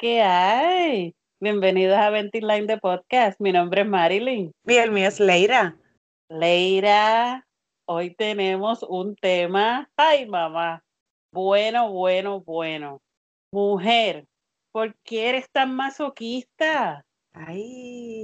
[0.00, 1.14] ¿Qué es la que hay?
[1.40, 3.40] Bienvenidos a Ventiline de Podcast.
[3.40, 4.52] Mi nombre es Marilyn.
[4.66, 5.78] Y el mío es Leira.
[6.28, 7.46] Leira,
[7.86, 9.88] hoy tenemos un tema.
[9.96, 10.82] ¡Ay, mamá!
[11.32, 13.00] Bueno, bueno, bueno.
[13.52, 14.26] Mujer,
[14.72, 17.04] ¿por qué eres tan masoquista?
[17.32, 18.16] Ay.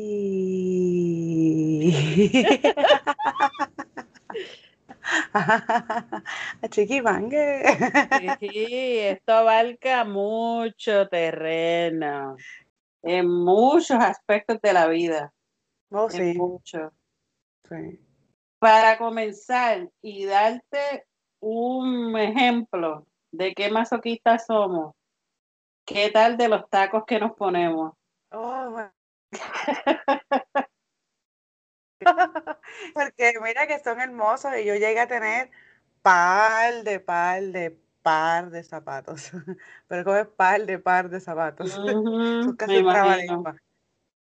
[6.62, 7.62] A chiquimangue.
[8.41, 12.37] Sí, esto abarca mucho terreno
[13.02, 15.33] en muchos aspectos de la vida.
[15.91, 16.35] Oh, en
[17.69, 18.01] sí.
[18.59, 21.07] Para comenzar y darte
[21.41, 24.95] un ejemplo de qué masoquistas somos,
[25.85, 27.95] ¿qué tal de los tacos que nos ponemos?
[28.30, 28.76] Oh,
[32.95, 35.50] Porque mira que son hermosos y yo llegué a tener
[36.02, 39.30] par de par de par de zapatos.
[39.88, 41.70] Pero como es par de par de zapatos.
[42.45, 42.82] Son casi.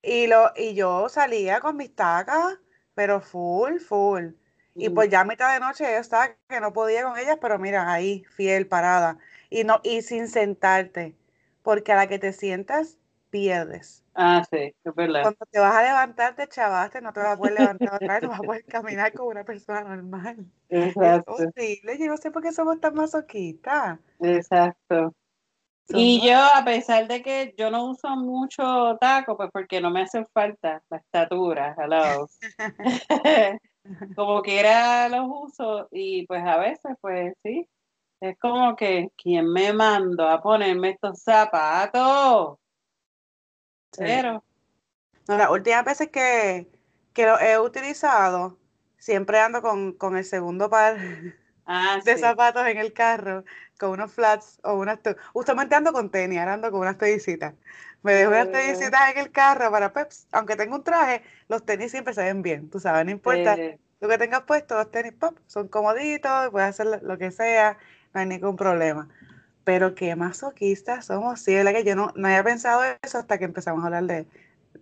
[0.02, 2.60] Y lo, y yo salía con mis tacas,
[2.94, 4.32] pero full, full.
[4.76, 7.58] Y pues ya a mitad de noche yo estaba que no podía con ellas, pero
[7.58, 9.18] mira, ahí, fiel, parada.
[9.50, 11.16] Y no, y sin sentarte.
[11.62, 12.98] Porque a la que te sientas,
[13.34, 14.06] pierdes.
[14.14, 15.24] Ah, sí, es verdad.
[15.24, 18.24] Cuando te vas a levantar, te chavaste, no te vas a poder levantar otra vez,
[18.24, 20.46] no vas a poder caminar como una persona normal.
[20.70, 24.00] Es Exacto, horrible, yo no sé por qué somos tan masoquistas.
[24.20, 25.14] exacto.
[25.90, 30.04] Y yo, a pesar de que yo no uso mucho taco, pues porque no me
[30.04, 32.28] hace falta la estatura, hello.
[34.16, 37.68] Como quiera los uso y pues a veces, pues sí,
[38.22, 42.58] es como que, ¿quién me mandó a ponerme estos zapatos?
[43.94, 44.04] Sí.
[44.04, 44.44] Pero,
[45.28, 46.70] No, las últimas veces que,
[47.14, 48.60] que lo he utilizado,
[48.98, 50.98] siempre ando con, con el segundo par
[51.66, 52.20] ah, de sí.
[52.20, 53.44] zapatos en el carro,
[53.80, 55.00] con unos flats o unas...
[55.34, 57.54] Usualmente ando con tenis, ahora ando con unas toallicitas.
[58.04, 58.52] Me dejo unas Eh.
[58.52, 62.42] toallicitas en el carro para, pues, aunque tengo un traje, los tenis siempre se ven
[62.42, 66.50] bien, tú sabes, no importa Eh, lo que tengas puesto, los tenis pop, son comoditos,
[66.52, 67.78] puedes hacer lo que sea,
[68.14, 69.08] no hay ningún problema.
[69.64, 73.38] Pero qué masoquistas somos, sí, es verdad que yo no, no había pensado eso hasta
[73.38, 74.28] que empezamos a hablar de,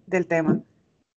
[0.07, 0.61] del tema.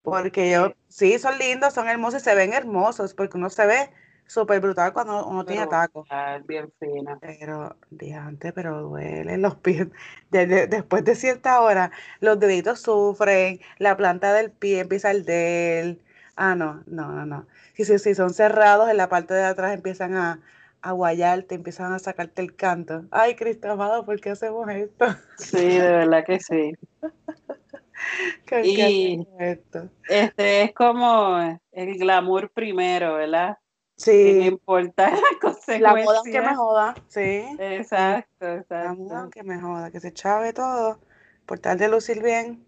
[0.02, 3.90] Porque yo, sí, son lindos, son hermosos y se ven hermosos, porque uno se ve
[4.26, 6.08] súper brutal cuando uno tiene tacos.
[6.46, 7.18] bien fina.
[7.20, 9.88] Pero, diante, pero duelen los pies.
[10.30, 15.10] De- de- después de cierta hora, los deditos sufren, la planta del pie empieza a
[15.12, 15.98] arder.
[16.36, 17.46] Ah, no, no, no, no.
[17.74, 20.40] Si, si, si son cerrados, en la parte de atrás empiezan a,
[20.82, 23.04] a guayarte, empiezan a sacarte el canto.
[23.10, 25.06] Ay, Cristo amado, ¿por qué hacemos esto?
[25.38, 26.72] Sí, de verdad que sí.
[27.02, 29.88] ¿Por qué Y- esto?
[30.08, 31.38] Este es como
[31.72, 33.58] el glamour primero, ¿verdad?
[33.96, 35.20] Sin Sí, importar las
[35.80, 36.56] la moda aunque me consecuencias.
[36.56, 37.56] joda, sí.
[37.58, 38.94] Exacto, La exacto.
[39.02, 41.00] moda aunque me joda, que se chave todo,
[41.46, 42.66] por tal de lucir bien,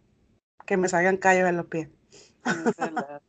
[0.66, 1.88] que me salgan callos en los pies.
[2.44, 3.20] Es verdad.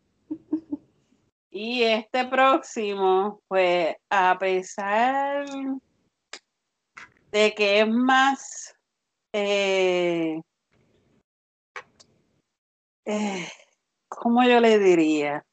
[1.58, 5.46] Y este próximo, pues a pesar
[7.32, 8.76] de que es más,
[9.32, 10.42] eh,
[13.06, 13.50] eh,
[14.10, 15.46] ¿cómo yo le diría?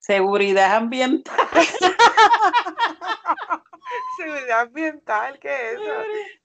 [0.00, 1.48] Seguridad ambiental.
[4.16, 5.92] Seguridad ambiental, ¿qué es eso?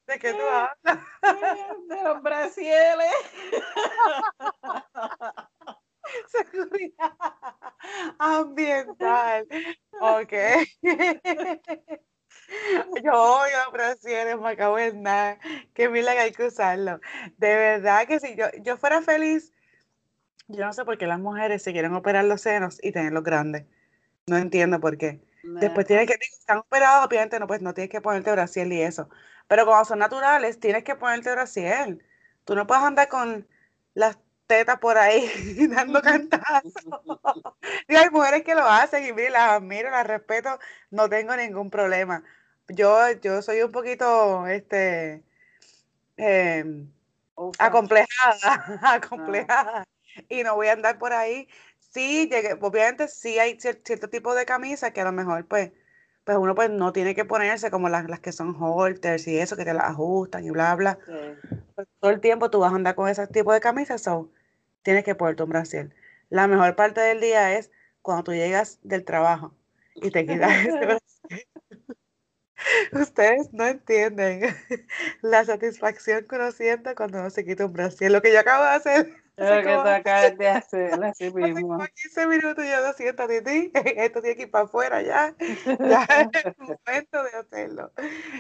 [0.06, 1.00] ¿De qué tú hablas?
[1.88, 3.16] De los brasieles.
[6.28, 7.14] Seguridad
[8.20, 9.48] ambiental.
[10.00, 10.34] Ok.
[13.04, 15.38] Yo odio brasieres, me acabo de nada.
[15.74, 17.00] Qué mila que hay que usarlo.
[17.38, 19.54] De verdad que si yo, yo fuera feliz,
[20.48, 23.66] yo no sé por qué las mujeres se quieren operar los senos y tenerlos grandes.
[24.28, 25.22] No entiendo por qué.
[25.44, 29.10] Después tienes que, están operados, obviamente no, pues no tienes que ponerte brasier y eso.
[29.48, 31.98] Pero cuando son naturales, tienes que ponerte brasier.
[32.46, 33.48] Tú no puedes andar con
[33.94, 34.20] las
[34.52, 35.30] tetas por ahí
[35.70, 36.74] dando cantazos.
[37.88, 40.60] Y hay mujeres que lo hacen y mire, las admiro, las respeto,
[40.90, 42.24] no tengo ningún problema.
[42.68, 45.24] Yo, yo soy un poquito, este,
[47.36, 49.84] Old acomplejada, acomplejada.
[50.30, 51.48] Y no voy a andar por ahí.
[51.80, 55.72] Sí, llegué, obviamente sí hay cier- cierto tipo de camisas que a lo mejor pues,
[56.24, 59.56] pues uno pues no tiene que ponerse como las, las que son halters y eso,
[59.58, 61.00] que te las ajustan y bla, bla.
[61.06, 61.12] Sí.
[61.76, 64.30] Pues, todo el tiempo tú vas a andar con ese tipo de camisas, so
[64.84, 65.96] tienes que ponerte un brasier.
[66.30, 69.54] La mejor parte del día es cuando tú llegas del trabajo
[69.96, 71.48] y te quitas ese brasier.
[72.92, 74.42] Ustedes no entienden
[75.22, 78.12] la satisfacción que uno siente cuando uno se quita un brasier.
[78.12, 79.21] Lo que yo acabo de hacer.
[79.42, 81.78] Lo que tú acabas de hacer, así mismo.
[81.80, 83.72] 15 minutos yo lo siento, Titi.
[83.98, 85.36] Esto tiene que ir para afuera ya.
[85.80, 87.92] Ya es el momento de hacerlo.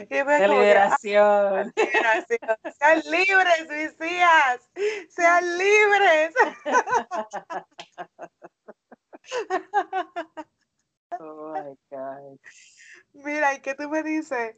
[0.09, 1.73] Y me De como que, ah, liberación.
[1.75, 2.57] liberación.
[2.77, 4.69] Sean libres, hijas.
[5.09, 6.33] Sean libres.
[11.19, 12.39] Oh my God.
[13.13, 14.55] Mira, ¿y qué tú me dices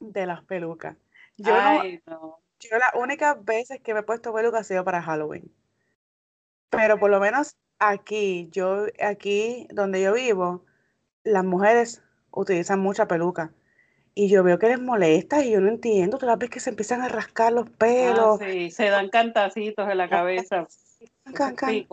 [0.00, 0.96] de las pelucas?
[1.36, 2.40] Yo no, Ay, no.
[2.60, 5.52] Yo las únicas veces que me he puesto peluca ha sido para Halloween.
[6.70, 10.64] Pero por lo menos aquí, yo, aquí donde yo vivo,
[11.24, 13.52] las mujeres utilizan mucha peluca.
[14.14, 16.18] Y yo veo que les molesta y yo no entiendo.
[16.18, 18.40] Tú las ves que se empiezan a rascar los Ah, pelos.
[18.40, 20.66] sí, se dan cantacitos en la cabeza.
[21.34, 21.86] Can, can.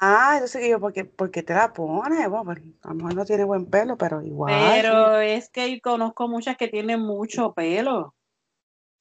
[0.00, 2.28] Ah, entonces que yo, ¿por qué, por qué te la pones?
[2.28, 4.52] Bueno, pues a lo mejor no tiene buen pelo, pero igual.
[4.74, 8.14] Pero es que conozco muchas que tienen mucho pelo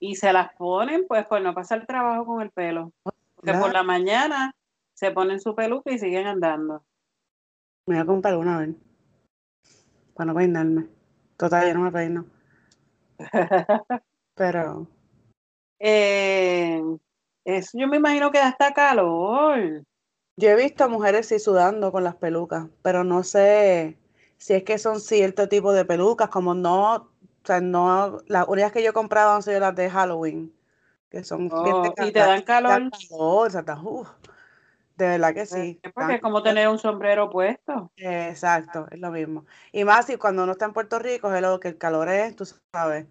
[0.05, 2.91] y se las ponen pues por no pasar trabajo con el pelo.
[3.35, 4.53] Porque por la mañana
[4.93, 6.83] se ponen su peluca y siguen andando.
[7.87, 8.75] Me voy a comprar una vez.
[10.13, 10.87] Para no peinarme.
[11.37, 12.25] Total, yo no me peino.
[14.35, 14.87] Pero
[15.79, 16.81] Eh,
[17.45, 19.83] eso yo me imagino que da hasta calor.
[20.35, 23.97] yo he visto mujeres sí sudando con las pelucas, pero no sé
[24.37, 27.12] si es que son cierto tipo de pelucas, como no,
[27.43, 30.53] o sea, no, las únicas que yo he comprado han sido las de Halloween,
[31.09, 32.89] que son Oh, y te dan calor.
[33.09, 34.09] calor, o sea, está- uf,
[34.97, 35.79] de verdad que sí.
[35.83, 37.91] Eh, Porque es como tener un sombrero puesto.
[37.97, 39.45] Exacto, es lo mismo.
[39.71, 42.35] Y más si cuando uno está en Puerto Rico, es lo que el calor es,
[42.35, 43.07] tú sabes,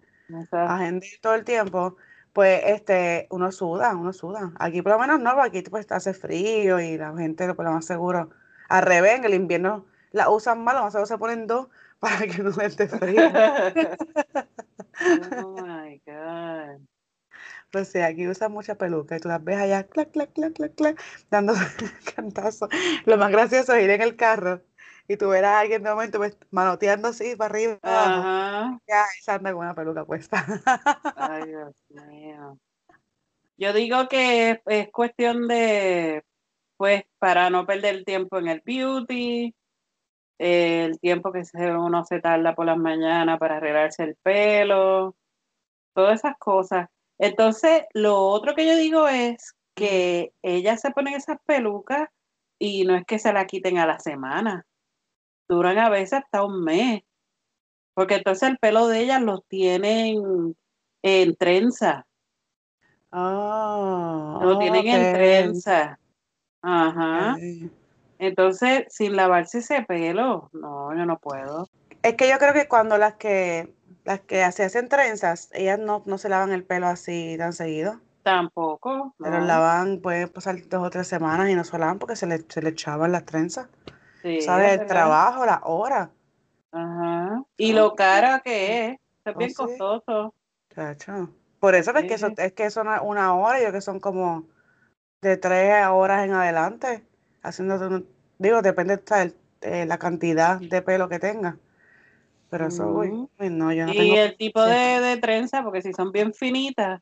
[0.51, 1.95] agenda todo el tiempo,
[2.33, 4.51] pues este, uno suda, uno suda.
[4.59, 7.85] Aquí por lo menos no, aquí pues hace frío y la gente por lo más
[7.85, 8.29] seguro,
[8.69, 11.67] al revés, en el invierno la usan mal, lo más seguro se ponen dos
[12.03, 13.31] para que no les dé frío.
[15.41, 16.81] Oh my God.
[17.71, 20.75] Pues sí, aquí usan mucha peluca y tú las ves allá, clac, clac, clac, clac,
[20.75, 21.01] clac,
[21.31, 21.53] dando
[22.15, 22.69] cantazos.
[23.05, 24.61] Lo más gracioso es ir en el carro
[25.07, 27.79] y tú verás a alguien de momento pues, manoteando así para arriba.
[27.81, 28.79] Ajá.
[28.85, 30.45] Ya, anda con una peluca puesta.
[31.15, 32.59] Ay, Dios mío.
[33.55, 36.23] Yo digo que es, es cuestión de,
[36.75, 39.55] pues, para no perder el tiempo en el beauty,
[40.43, 45.15] eh, el tiempo que se- uno se tarda por las mañanas para arreglarse el pelo,
[45.95, 46.89] todas esas cosas.
[47.17, 52.09] Entonces, lo otro que yo digo es que ellas se ponen esas pelucas
[52.59, 54.65] y no es que se la quiten a la semana,
[55.47, 57.03] duran a veces hasta un mes,
[57.93, 60.55] porque entonces el pelo de ellas los tienen
[61.03, 62.05] en trenza.
[63.11, 65.99] Oh, Lo tienen en trenza.
[66.61, 67.35] Ajá.
[68.23, 71.67] Entonces, sin lavarse ese pelo, no, yo no puedo.
[72.01, 73.73] Es que yo creo que cuando las que
[74.03, 78.01] las que se hacen trenzas, ellas no, no se lavan el pelo así tan seguido.
[78.23, 79.45] Tampoco, Se lo no.
[79.45, 82.61] lavan, puede pasar dos o tres semanas y no se lavan porque se le, se
[82.61, 83.67] le echaban las trenzas.
[84.21, 84.73] Sí, ¿Sabes?
[84.73, 86.09] es El trabajo, las horas.
[86.71, 87.43] Ajá.
[87.57, 89.55] Y lo cara que es, es oh, bien sí.
[89.55, 90.33] costoso.
[90.73, 91.29] Chacho.
[91.59, 94.47] Por eso es que eso, es que es una hora, yo que son como
[95.21, 97.05] de tres horas en adelante.
[97.41, 98.03] Haciendo,
[98.39, 99.01] digo, depende
[99.61, 101.57] de la cantidad de pelo que tenga.
[102.49, 106.11] Pero eso, uy, no, yo no Y tengo el tipo de, trenza, porque si son
[106.11, 107.01] bien finitas,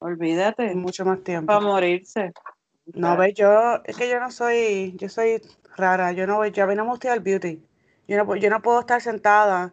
[0.00, 1.46] olvídate, mucho más tiempo.
[1.46, 2.32] para morirse.
[2.94, 5.42] No, ves, yo, es que yo no soy, yo soy
[5.76, 7.62] rara, yo no voy, yo a mí no me gusta el beauty.
[8.08, 9.72] Yo no, yo no puedo estar sentada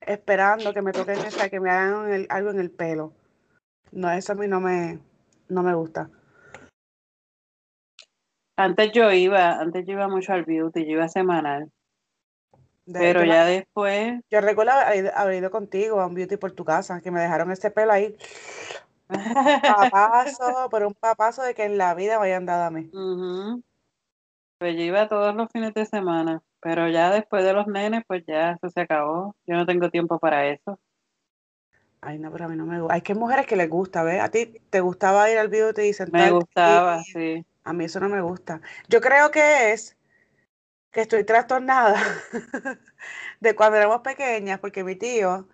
[0.00, 3.12] esperando que me toquen esa, que me hagan el- algo en el pelo.
[3.92, 4.98] No, eso a mí no me,
[5.48, 6.10] no me gusta.
[8.58, 11.70] Antes yo iba, antes yo iba mucho al beauty, yo iba semanal,
[12.86, 16.36] De- pero me- ya después, yo recuerdo haber ido, haber ido contigo a un beauty
[16.36, 18.16] por tu casa, que me dejaron ese pelo ahí,
[19.62, 22.90] papazo, pero un papazo de que en la vida me hayan dado a mí.
[22.92, 23.62] Ujú.
[24.58, 28.24] Pues yo iba todos los fines de semana, pero ya después de los nenes, pues
[28.26, 29.36] ya eso se acabó.
[29.46, 30.80] Yo no tengo tiempo para eso.
[32.00, 32.94] Ay, no, pero a mí no me gusta.
[32.94, 34.20] Hay que mujeres que les gusta, ¿ves?
[34.20, 37.04] A ti te gustaba ir al beauty y Me sentarte gustaba, ahí.
[37.12, 37.44] sí.
[37.68, 38.62] A mí eso no me gusta.
[38.88, 39.98] Yo creo que es
[40.90, 42.02] que estoy trastornada
[43.40, 45.46] de cuando éramos pequeñas, porque mi tío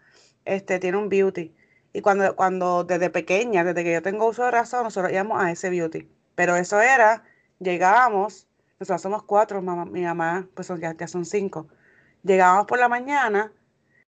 [0.45, 1.53] este, tiene un beauty.
[1.93, 5.51] Y cuando, cuando desde pequeña, desde que yo tengo uso de razón, nosotros íbamos a
[5.51, 6.09] ese beauty.
[6.37, 7.25] Pero eso era,
[7.59, 8.47] llegábamos,
[8.79, 11.67] nosotros somos cuatro, mamá, mi mamá, pues ya, ya son cinco.
[12.23, 13.53] Llegábamos por la mañana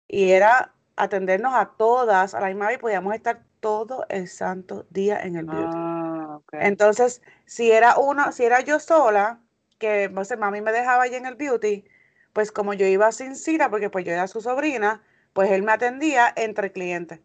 [0.09, 4.87] y era atendernos a todas a la misma vez y podíamos estar todo el santo
[4.91, 5.71] día en el beauty.
[5.73, 6.12] Ah,
[6.59, 9.41] Entonces, si era uno, si era yo sola,
[9.79, 11.85] que no sé, mami me dejaba allí en el beauty,
[12.33, 15.73] pues como yo iba sin cita, porque pues yo era su sobrina, pues él me
[15.73, 17.21] atendía entre clientes.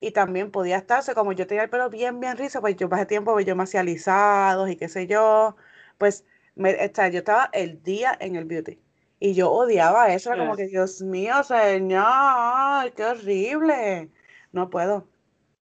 [0.00, 3.06] y también podía estarse, como yo tenía el pelo bien, bien rizo, pues yo pasé
[3.06, 5.56] tiempo, pues yo me hacía alisados y qué sé yo,
[5.98, 6.24] pues
[6.54, 6.72] me,
[7.12, 8.80] yo estaba el día en el beauty.
[9.18, 14.10] Y yo odiaba eso, era como que, Dios mío, señor, qué horrible.
[14.52, 15.08] No puedo.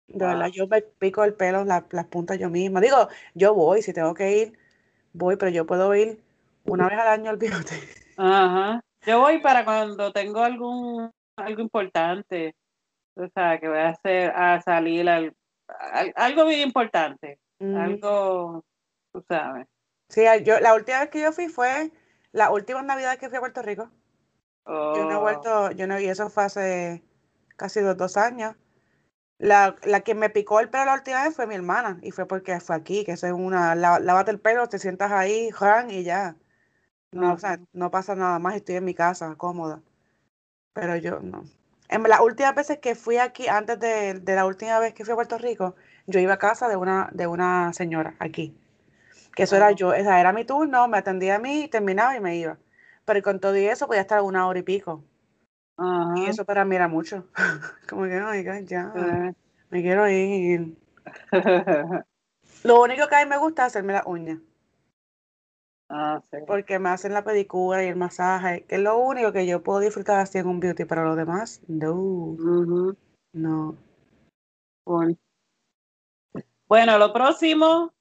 [0.07, 2.81] De verdad, yo me pico el pelo, las puntas yo misma.
[2.81, 4.60] Digo, yo voy, si tengo que ir,
[5.13, 6.22] voy, pero yo puedo ir
[6.65, 7.75] una vez al año al beauty.
[8.17, 8.81] Ajá.
[9.05, 12.55] Yo voy para cuando tengo algún algo importante.
[13.15, 15.36] O sea, que voy a hacer a salir al,
[16.15, 17.39] algo bien importante.
[17.60, 18.63] Algo,
[19.12, 19.67] tú sabes.
[20.10, 21.91] Sí, yo la última vez que yo fui fue
[22.31, 23.89] la última Navidad que fui a Puerto Rico.
[24.65, 25.22] Yo no he oh.
[25.22, 27.03] vuelto, yo no, y eso fue hace
[27.55, 28.55] casi dos, dos años.
[29.43, 32.25] La, la, que me picó el pelo la última vez fue mi hermana, y fue
[32.25, 36.03] porque fue aquí, que eso es una, lávate el pelo, te sientas ahí, Juan, y
[36.03, 36.38] ya.
[37.12, 39.81] No, o sea, no pasa nada más, estoy en mi casa, cómoda.
[40.71, 41.43] Pero yo no.
[41.89, 45.12] En las últimas veces que fui aquí, antes de, de, la última vez que fui
[45.12, 45.75] a Puerto Rico,
[46.07, 48.55] yo iba a casa de una, de una señora aquí.
[49.35, 52.38] Que eso era yo, esa era mi turno, me atendía a mí, terminaba y me
[52.38, 52.57] iba.
[53.03, 55.03] Pero con todo y eso podía estar una hora y pico.
[56.15, 57.27] Y eso para mí era mucho.
[57.89, 59.34] Como que, oiga, ya,
[59.70, 60.77] me quiero ir.
[62.63, 64.39] Lo único que a mí me gusta es hacerme las uñas.
[65.89, 66.38] Ah, sí.
[66.48, 69.80] Porque me hacen la pedicura y el masaje, que es lo único que yo puedo
[69.80, 72.36] disfrutar así en un beauty, pero lo demás, no.
[73.34, 73.75] No.
[74.86, 75.15] Bueno.
[76.68, 77.94] bueno, lo próximo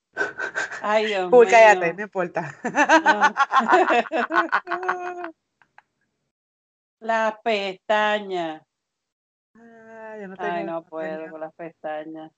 [0.82, 2.54] Ay, Dios Uy, cállate, no importa.
[7.02, 8.62] las pestañas.
[9.54, 12.30] Ah, no Ay, no puedo con las pestañas.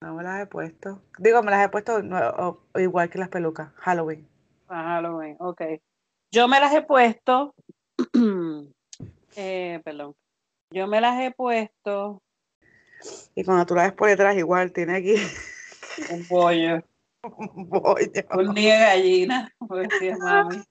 [0.00, 1.02] No me las he puesto.
[1.18, 2.00] Digo, me las he puesto
[2.76, 3.72] igual que las pelucas.
[3.76, 4.28] Halloween.
[4.68, 5.62] Ah, Halloween, ok.
[6.30, 7.54] Yo me las he puesto.
[9.36, 10.14] eh, perdón.
[10.70, 12.22] Yo me las he puesto.
[13.34, 15.14] Y cuando tú las ves por detrás, igual tiene aquí.
[16.10, 16.82] Un pollo.
[17.54, 17.94] Un pollo.
[18.34, 20.62] Un día de gallina, decía mami.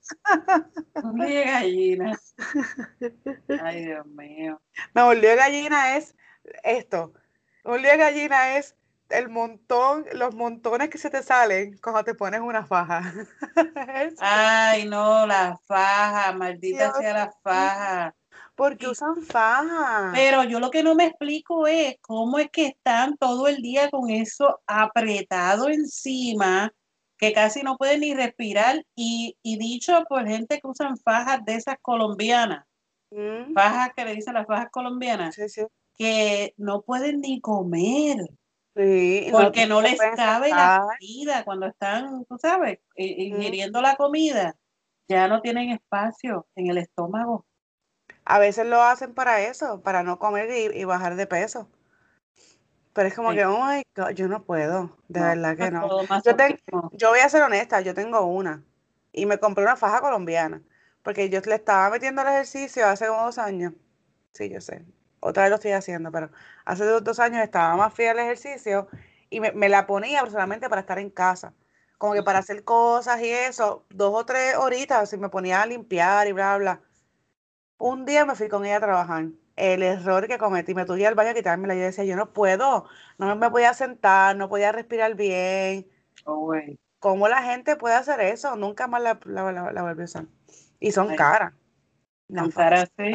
[1.02, 2.18] Un de gallina.
[3.62, 4.60] Ay, Dios mío.
[4.94, 6.14] No, un de gallina es
[6.62, 7.14] esto.
[7.64, 8.76] Un de gallina es
[9.08, 13.12] el montón, los montones que se te salen cuando te pones una faja.
[14.18, 18.14] Ay, no, la faja, maldita sea la faja.
[18.62, 20.12] Porque usan faja.
[20.14, 23.90] Pero yo lo que no me explico es cómo es que están todo el día
[23.90, 26.72] con eso apretado encima,
[27.18, 28.86] que casi no pueden ni respirar.
[28.94, 32.64] Y, dicho por gente que usan fajas de esas colombianas,
[33.10, 33.52] mm.
[33.52, 35.36] fajas que le dicen las fajas colombianas,
[35.98, 38.18] que no pueden ni comer.
[39.32, 44.54] porque no, les cabe la comida cuando están, tú sabes, ingiriendo la comida,
[45.08, 47.44] ya no tienen espacio en el estómago.
[48.24, 51.68] A veces lo hacen para eso, para no comer y, bajar de peso.
[52.92, 56.06] Pero es como que, oh my God, yo no puedo, de verdad que no.
[56.22, 56.36] Yo,
[56.92, 58.62] yo voy a ser honesta, yo tengo una
[59.12, 60.62] y me compré una faja colombiana
[61.02, 63.72] porque yo le estaba metiendo el ejercicio hace como dos años.
[64.32, 64.84] Sí, yo sé.
[65.20, 66.30] Otra vez lo estoy haciendo, pero
[66.64, 68.88] hace dos, dos años estaba más fiel al ejercicio
[69.30, 71.54] y me, me, la ponía personalmente para estar en casa.
[71.98, 75.66] Como que para hacer cosas y eso, dos o tres horitas, y me ponía a
[75.66, 76.80] limpiar y bla, bla.
[77.84, 79.24] Un día me fui con ella a trabajar.
[79.56, 81.74] El error que cometí, me tuve al baño a quitármela.
[81.74, 82.86] Yo decía, yo no puedo,
[83.18, 85.88] no me podía sentar, no podía respirar bien.
[86.24, 86.54] Oh,
[87.00, 88.54] ¿Cómo la gente puede hacer eso?
[88.54, 90.26] Nunca más la, la, la, volví a usar.
[90.78, 91.54] Y son caras.
[92.32, 93.10] Son caras, sí.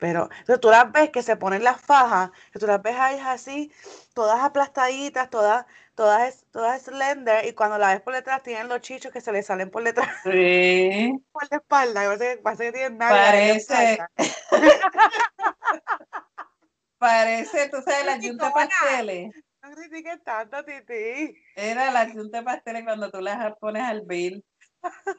[0.00, 0.30] Pero,
[0.60, 3.70] tú las ves que se ponen las fajas, que tú las ves ahí así,
[4.14, 9.12] todas aplastaditas, todas, todas, todas slender, y cuando la ves por detrás tienen los chichos
[9.12, 10.08] que se le salen por detrás.
[10.24, 11.12] Sí.
[11.32, 13.10] Por la espalda, parece, parece que tienen nada.
[13.10, 13.98] Parece.
[16.98, 19.30] parece, tú sabes, la yunta de pasteles.
[19.62, 21.36] No critiques tanto, Titi.
[21.54, 24.42] Era la yunta de pasteles cuando tú las pones al bill.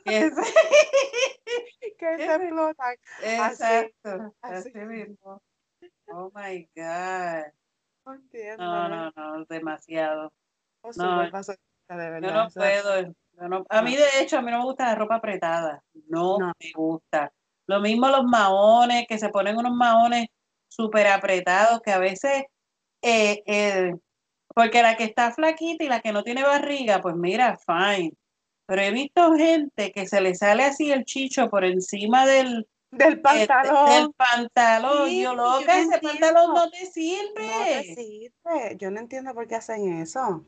[0.05, 0.31] Se,
[1.97, 2.95] que se explotan.
[3.23, 4.35] Exacto.
[4.41, 5.41] Así, mismo.
[6.07, 7.45] Oh my God.
[8.05, 8.63] No entiendo.
[8.63, 10.31] No, no, no, demasiado.
[10.95, 12.29] no, de verdad.
[12.29, 13.65] Yo no puedo.
[13.69, 15.83] a mí, de hecho, a mí no me gusta la ropa apretada.
[16.07, 17.31] No, me gusta.
[17.67, 20.27] Lo mismo los maones, que se ponen unos maones
[20.67, 22.43] súper apretados, que a veces,
[23.01, 23.93] eh, eh,
[24.53, 28.13] porque la que está flaquita y la que no tiene barriga, pues mira, fine.
[28.65, 33.21] Pero he visto gente que se le sale así el chicho por encima del, del
[33.21, 33.89] pantalón.
[33.89, 35.09] del pantalón.
[35.09, 37.47] yo loca, ese pantalón no te sirve.
[37.47, 38.77] No te sirve.
[38.77, 40.45] Yo no entiendo por qué hacen eso.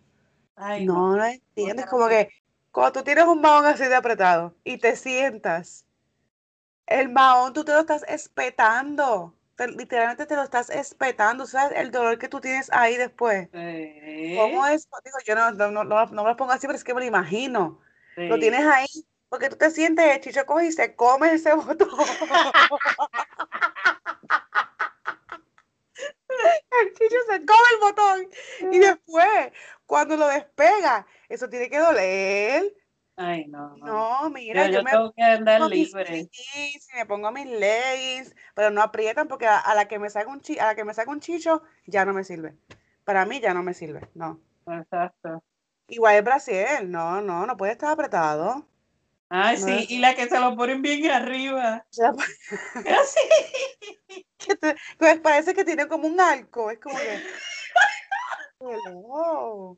[0.58, 1.86] no, no, entiendes.
[1.88, 2.30] Como que
[2.72, 5.86] cuando tú tienes un mahón así de apretado y te sientas,
[6.88, 9.36] el mahón tú te lo estás espetando.
[9.78, 11.78] literalmente te lo estás espetando, ¿sabes?
[11.78, 13.48] El dolor que tú tienes ahí después.
[13.52, 14.88] ¿Cómo es?
[15.04, 17.08] Digo, yo no, no, no, no, me lo pongo así, pero es que me lo
[17.08, 17.80] imagino.
[18.16, 18.88] Lo tienes ahí,
[19.30, 21.90] porque tú te sientes, el chicho coge y se come ese botón.
[26.82, 28.30] el chicho se come el botón.
[28.72, 29.52] Y después,
[29.86, 32.74] cuando lo despega, eso tiene que doler.
[33.16, 33.76] Ay, no.
[33.78, 36.30] No, mira, yo, me tengo que andar libre.
[36.96, 40.58] me pongo mis leggings, pero no aprietan porque a, la que me saca un chi,
[40.58, 42.56] a la que me saca un chicho ya no me sirve.
[43.04, 44.40] Para mí ya no me sirve, no.
[44.66, 45.44] Exacto.
[45.88, 48.66] Igual el brasier, no, no, no puede estar apretado.
[49.30, 51.86] Ay, sí, y la que se lo ponen bien arriba.
[52.88, 53.20] Así.
[55.00, 57.24] pues parece que tiene como un arco, es como que.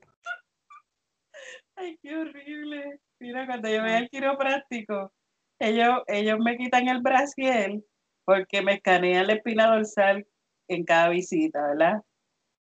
[1.76, 3.00] Ay, qué horrible.
[3.20, 5.12] Mira, cuando yo voy al quiropráctico,
[5.60, 7.82] ellos, ellos me quitan el brasier
[8.26, 10.28] porque me escanean la espina dorsal
[10.68, 12.02] en cada visita, ¿verdad?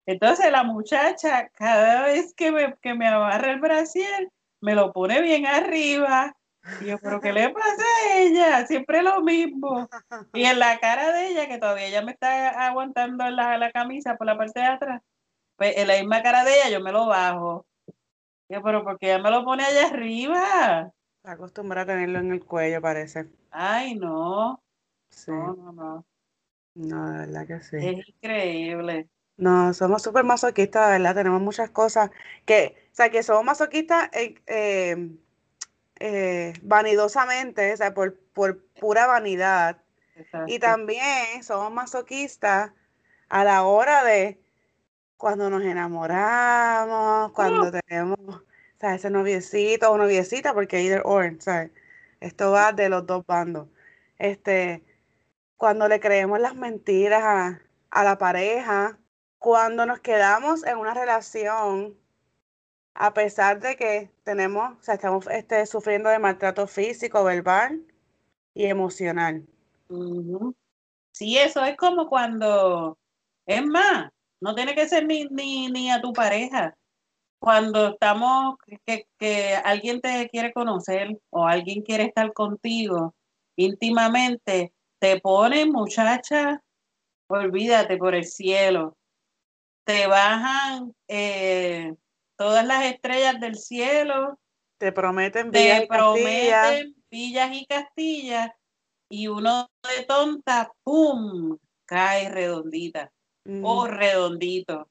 [0.06, 4.30] Entonces la muchacha, cada vez que me, que me agarra el brasier,
[4.60, 6.36] me lo pone bien arriba.
[6.80, 8.66] Y yo, ¿pero qué le pasa a ella?
[8.66, 9.88] Siempre lo mismo.
[10.32, 14.16] Y en la cara de ella, que todavía ella me está aguantando la, la camisa
[14.16, 15.02] por la parte de atrás,
[15.56, 17.66] pues en la misma cara de ella yo me lo bajo
[18.60, 20.92] pero porque ella me lo pone allá arriba.
[21.16, 23.30] Está acostumbrada a tenerlo en el cuello, parece.
[23.50, 24.60] Ay, no.
[25.08, 25.30] Sí.
[25.30, 26.06] No, no, no.
[26.74, 27.76] No, de verdad que sí.
[27.76, 29.08] Es increíble.
[29.36, 31.14] No, somos súper masoquistas, verdad.
[31.14, 32.10] Tenemos muchas cosas
[32.44, 35.10] que, o sea, que somos masoquistas eh,
[35.98, 39.78] eh, vanidosamente, o sea, por, por pura vanidad.
[40.46, 42.72] Y también somos masoquistas
[43.28, 44.40] a la hora de
[45.16, 48.18] cuando nos enamoramos, cuando tenemos,
[48.80, 48.98] ¿sabes?
[49.00, 51.70] Ese noviecito o noviecita, porque either or, ¿sabes?
[52.20, 53.68] Esto va de los dos bandos.
[54.18, 54.84] Este,
[55.56, 58.98] cuando le creemos las mentiras a, a la pareja,
[59.42, 61.98] cuando nos quedamos en una relación,
[62.94, 67.84] a pesar de que tenemos, o sea, estamos este, sufriendo de maltrato físico, verbal
[68.54, 69.44] y emocional.
[71.10, 72.96] Sí, eso es como cuando,
[73.44, 76.76] es más, no tiene que ser ni, ni, a tu pareja.
[77.40, 78.54] Cuando estamos,
[78.86, 83.12] que, que alguien te quiere conocer o alguien quiere estar contigo
[83.56, 86.62] íntimamente, te pone muchacha,
[87.26, 88.96] olvídate por el cielo.
[89.84, 91.94] Te bajan eh,
[92.36, 94.38] todas las estrellas del cielo.
[94.78, 98.50] Te prometen villas te prometen villas y castillas
[99.08, 101.58] y uno de tonta, ¡pum!
[101.84, 103.12] cae redondita
[103.62, 104.86] o redondito.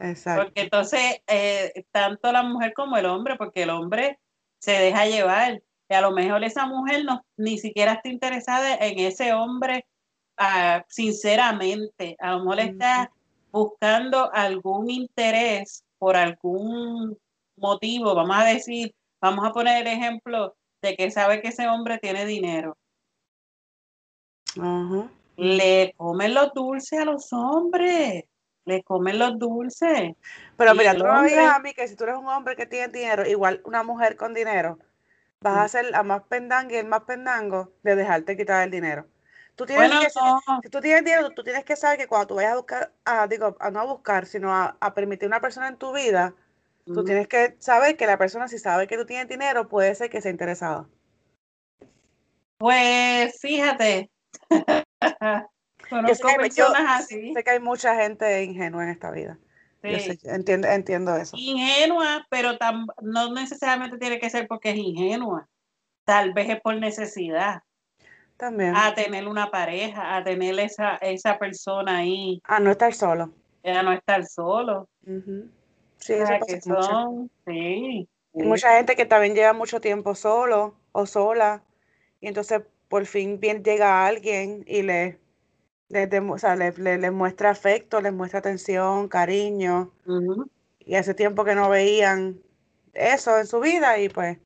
[0.00, 0.44] Exacto.
[0.44, 4.18] Porque entonces, eh, tanto la mujer como el hombre, porque el hombre
[4.60, 5.62] se deja llevar.
[5.88, 9.86] Y a lo mejor esa mujer no, ni siquiera está interesada en ese hombre
[10.38, 12.16] ah, sinceramente.
[12.18, 13.12] A lo mejor está
[13.54, 17.16] buscando algún interés por algún
[17.56, 18.12] motivo.
[18.12, 22.26] Vamos a decir, vamos a poner el ejemplo de que sabe que ese hombre tiene
[22.26, 22.76] dinero.
[25.36, 28.24] Le comen los dulces a los hombres,
[28.64, 30.16] le comen los dulces.
[30.56, 32.66] Pero mira, tú no me digas a mí que si tú eres un hombre que
[32.66, 34.80] tiene dinero, igual una mujer con dinero,
[35.40, 35.68] vas a mm.
[35.68, 39.06] ser la más pendangue y el más pendango de dejarte quitar el dinero.
[39.56, 40.10] Tú tienes que,
[40.62, 43.26] si tú tienes dinero, tú tienes que saber que cuando tú vayas a buscar, a,
[43.28, 46.34] digo, a no a buscar, sino a, a permitir una persona en tu vida,
[46.84, 50.10] tú tienes que saber que la persona, si sabe que tú tienes dinero, puede ser
[50.10, 50.88] que sea interesada.
[52.58, 54.10] Pues fíjate,
[55.88, 57.32] Conozco personas así.
[57.34, 59.38] Sé que hay mucha gente ingenua en esta vida.
[59.82, 61.36] entiendo, entiendo eso.
[61.38, 62.52] Ingenua, pero
[63.02, 65.48] no necesariamente tiene que ser porque es ingenua.
[66.04, 67.62] Tal vez es por necesidad.
[68.44, 68.76] También.
[68.76, 72.42] A tener una pareja, a tener esa, esa persona ahí.
[72.44, 73.30] A no estar solo.
[73.64, 74.86] A no estar solo.
[75.96, 76.32] Sí, eso
[76.66, 77.08] pasa
[77.46, 78.06] sí.
[78.34, 81.62] Mucha gente que también lleva mucho tiempo solo o sola.
[82.20, 85.18] Y entonces por fin bien llega alguien y le,
[85.88, 89.90] le, muestra afecto, les muestra atención, cariño.
[90.80, 92.42] Y hace tiempo que no veían
[92.92, 94.36] eso en su vida y pues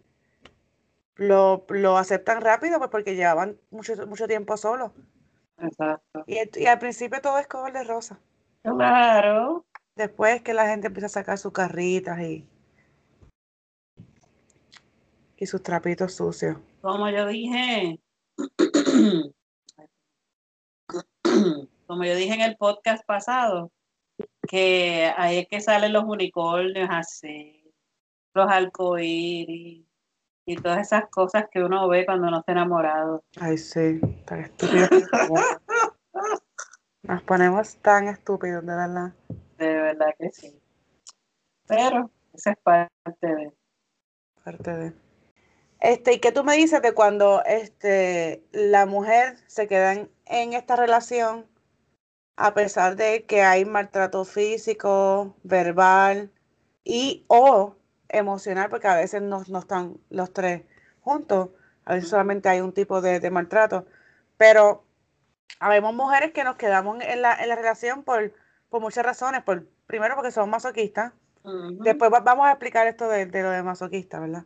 [1.18, 4.92] lo, aceptan rápido pues porque llevaban mucho, mucho tiempo solos.
[5.59, 6.24] Exacto.
[6.26, 8.18] Y, al principio todo es color de rosa.
[8.62, 9.66] Claro.
[9.96, 12.46] Después que la gente empieza a sacar sus carritas y,
[15.37, 16.57] y sus trapitos sucios.
[16.81, 17.98] Como yo dije,
[21.87, 23.72] como yo dije en el podcast pasado,
[24.46, 27.64] que ahí es que salen los unicornios así,
[28.35, 29.88] los arcoíris
[30.48, 33.22] y todas esas cosas que uno ve cuando no está enamorado.
[33.38, 34.88] Ay, sí, tan estúpido.
[37.02, 39.12] Nos ponemos tan estúpidos, de verdad.
[39.58, 40.58] De verdad que sí.
[41.66, 42.88] Pero esa es parte
[43.20, 43.52] de.
[44.42, 44.92] Parte de.
[45.80, 50.54] Este, ¿y qué tú me dices de cuando este, la mujer se queda en, en
[50.54, 51.46] esta relación
[52.37, 56.32] a pesar de que hay maltrato físico, verbal
[56.84, 57.77] y o
[58.08, 60.62] emocional, porque a veces no, no están los tres
[61.00, 61.50] juntos,
[61.84, 63.86] a veces solamente hay un tipo de, de maltrato,
[64.36, 64.84] pero
[65.60, 68.32] habemos mujeres que nos quedamos en la, en la relación por,
[68.70, 71.12] por muchas razones, por, primero porque somos masoquistas,
[71.80, 74.44] después vamos a explicar esto de, de lo de masoquista, ¿verdad?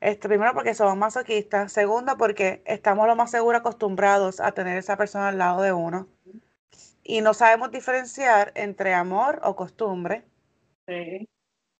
[0.00, 4.96] Este, primero porque somos masoquistas, segundo porque estamos lo más seguro acostumbrados a tener esa
[4.96, 6.08] persona al lado de uno.
[7.04, 10.24] Y no sabemos diferenciar entre amor o costumbre.
[10.86, 11.28] Sí.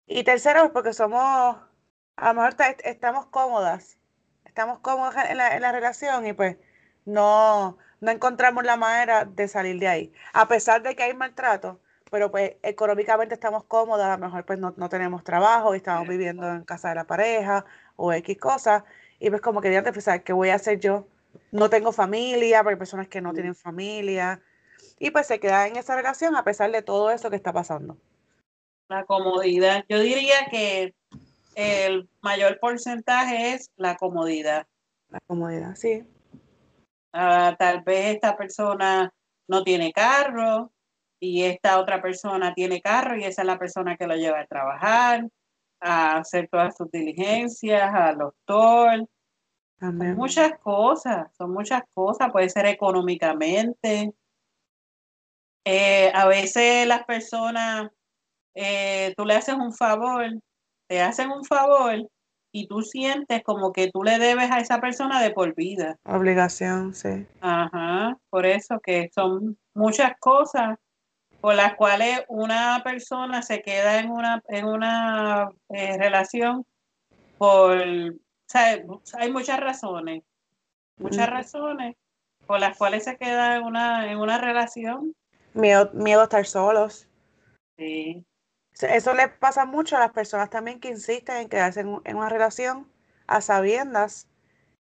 [0.07, 1.57] Y tercero, porque somos,
[2.17, 3.99] a lo mejor estamos cómodas,
[4.45, 6.57] estamos cómodas en la, en la relación y pues
[7.05, 10.13] no, no encontramos la manera de salir de ahí.
[10.33, 14.59] A pesar de que hay maltrato, pero pues económicamente estamos cómodas, a lo mejor pues
[14.59, 17.65] no, no tenemos trabajo y estamos viviendo en casa de la pareja
[17.97, 18.85] o X cosas.
[19.19, 21.07] Y pues como que ya te pensar, ¿qué voy a hacer yo?
[21.53, 24.43] No tengo familia, porque hay personas que no tienen familia
[24.99, 27.97] y pues se queda en esa relación a pesar de todo eso que está pasando.
[28.89, 29.85] La comodidad.
[29.89, 30.95] Yo diría que
[31.55, 34.67] el mayor porcentaje es la comodidad.
[35.09, 36.05] La comodidad, sí.
[37.13, 39.13] Ah, tal vez esta persona
[39.49, 40.73] no tiene carro
[41.21, 44.47] y esta otra persona tiene carro y esa es la persona que lo lleva a
[44.47, 45.29] trabajar,
[45.81, 49.07] a hacer todas sus diligencias, al doctor.
[49.79, 54.15] Son muchas cosas, son muchas cosas, puede ser económicamente,
[55.65, 57.91] eh, a veces las personas,
[58.55, 60.25] eh, tú le haces un favor,
[60.87, 62.09] te hacen un favor
[62.53, 65.97] y tú sientes como que tú le debes a esa persona de por vida.
[66.05, 67.27] Obligación, sí.
[67.41, 70.79] Ajá, por eso que son muchas cosas
[71.41, 76.65] por las cuales una persona se queda en una, en una eh, relación
[77.39, 78.15] por, o
[78.47, 78.81] sea,
[79.19, 80.23] hay muchas razones,
[80.99, 81.97] muchas razones
[82.47, 85.15] por las cuales se queda en una, en una relación
[85.55, 87.07] Miedo, miedo a estar solos.
[87.77, 88.25] Sí.
[88.81, 92.29] Eso le pasa mucho a las personas también que insisten en quedarse en, en una
[92.29, 92.89] relación
[93.27, 94.29] a sabiendas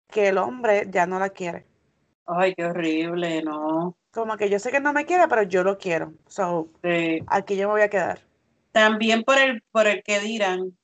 [0.08, 1.66] que el hombre ya no la quiere.
[2.26, 3.96] Ay, qué horrible, ¿no?
[4.12, 6.12] Como que yo sé que no me quiere, pero yo lo quiero.
[6.26, 7.22] So, sí.
[7.26, 8.20] aquí yo me voy a quedar.
[8.72, 10.76] También por el, por el que dirán.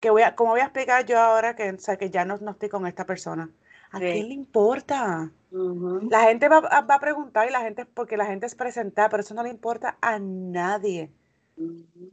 [0.00, 2.36] Que voy a, como voy a explicar yo ahora que, o sea, que ya no,
[2.38, 3.50] no estoy con esta persona.
[3.90, 5.30] ¿A quién le importa?
[5.50, 9.34] La gente va, a preguntar y la gente, porque la gente es presentada, pero eso
[9.34, 11.10] no le importa a nadie.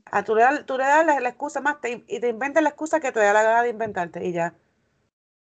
[0.06, 3.12] A, tú, le, tú le das la, excusa más y te inventas la excusa que
[3.12, 4.56] te da la gana de inventarte y ya.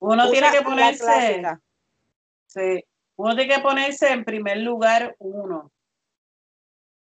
[0.01, 1.43] Uno tiene que ponerse.
[2.47, 2.85] Sí,
[3.17, 5.71] uno tiene que ponerse en primer lugar uno.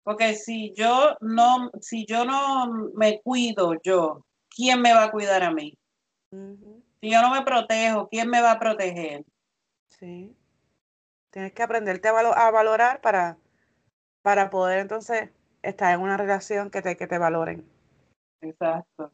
[0.04, 5.42] Porque si yo no, si yo no me cuido yo, ¿quién me va a cuidar
[5.42, 5.76] a mí?
[6.30, 9.26] Si yo no me protejo, ¿quién me va a proteger?
[9.88, 10.36] Sí.
[11.32, 13.38] Tienes que aprenderte a, valorar para,
[14.22, 15.32] para poder entonces
[15.66, 17.66] estar en una relación que te, que te valoren.
[18.42, 19.12] Exacto.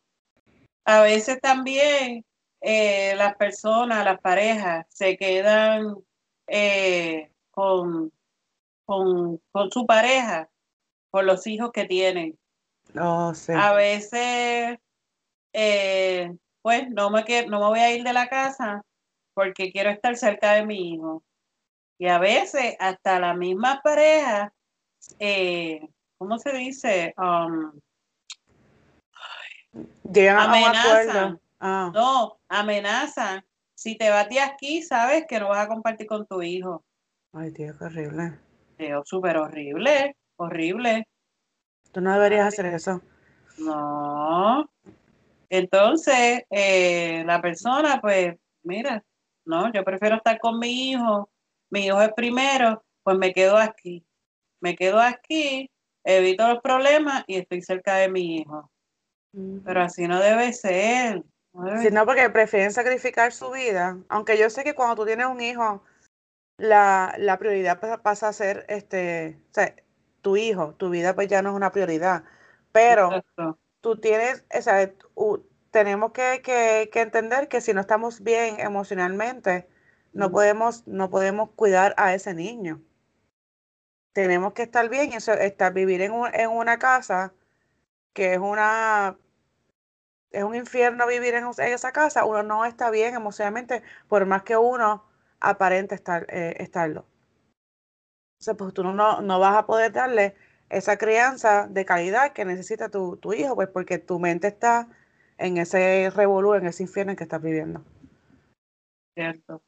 [0.86, 2.26] A veces también
[2.62, 5.96] eh, las personas, las parejas, se quedan
[6.48, 8.12] eh, con,
[8.86, 9.40] con,
[9.72, 10.50] su pareja
[11.10, 12.38] por los hijos que tienen.
[13.00, 13.54] Oh, sí.
[13.56, 14.78] A veces,
[15.54, 18.84] eh, pues no me, no me voy a ir de la casa
[19.34, 21.24] porque quiero estar cerca de mi hijo.
[21.98, 24.54] Y a veces hasta la misma pareja,
[25.20, 25.88] eh,
[26.22, 27.16] ¿cómo se dice?
[27.18, 27.72] Um,
[30.30, 31.42] amenazan.
[31.60, 31.90] Ah.
[31.92, 33.44] No, amenazan.
[33.74, 36.84] Si te de aquí, sabes que no vas a compartir con tu hijo.
[37.34, 38.40] Ay, tío, qué horrible.
[38.78, 41.08] Tío, súper horrible, horrible.
[41.92, 43.02] Tú no deberías hacer eso.
[43.58, 44.70] No.
[45.50, 49.04] Entonces, eh, la persona, pues, mira,
[49.44, 51.32] no, yo prefiero estar con mi hijo
[51.72, 54.06] mi hijo es primero, pues me quedo aquí.
[54.60, 55.72] Me quedo aquí,
[56.04, 58.70] evito los problemas y estoy cerca de mi hijo.
[59.64, 61.24] Pero así no debe ser.
[61.54, 63.98] No no, porque prefieren sacrificar su vida.
[64.10, 65.84] Aunque yo sé que cuando tú tienes un hijo,
[66.58, 69.76] la, la prioridad pasa a ser este, o sea,
[70.22, 72.24] tu hijo, tu vida pues ya no es una prioridad.
[72.72, 73.24] Pero
[73.82, 74.92] tú tienes, o sea,
[75.72, 79.68] tenemos que, que, que entender que si no estamos bien emocionalmente,
[80.14, 82.82] no podemos, no podemos cuidar a ese niño.
[84.14, 87.34] Tenemos que estar bien, eso, estar, vivir en, en una casa
[88.14, 89.18] que es una
[90.32, 94.56] es un infierno vivir en, esa casa, uno no está bien emocionalmente, por más que
[94.58, 95.04] uno
[95.40, 97.06] aparente estar, eh, estarlo.
[98.40, 100.36] Entonces, pues tú no, no vas a poder darle
[100.70, 104.88] esa crianza de calidad que necesita tu, tu hijo, pues porque tu mente está
[105.38, 107.84] en ese revolú, en ese infierno en que estás viviendo.
[109.14, 109.62] Cierto.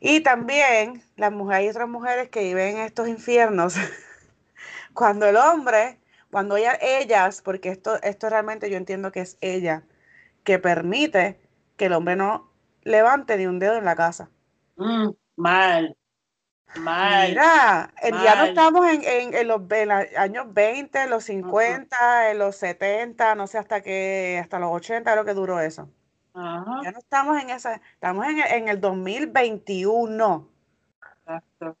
[0.00, 3.76] Y también las mujeres, hay otras mujeres que viven en estos infiernos
[4.94, 9.84] cuando el hombre, cuando ella, ellas, porque esto, esto realmente yo entiendo que es ella,
[10.44, 11.40] que permite
[11.76, 14.30] que el hombre no levante ni un dedo en la casa.
[14.76, 15.94] Mm, mal.
[16.74, 17.30] Mal.
[17.32, 19.60] Mira, eh, ya no estamos en, en- en los
[20.16, 25.12] años 20, en los 50, en los 70, no sé hasta qué, hasta los 80
[25.12, 25.90] creo que duró eso.
[26.34, 30.48] Ajá, Ya no estamos en esa, estamos en, el- en el 2021.
[30.98, 31.76] exacto.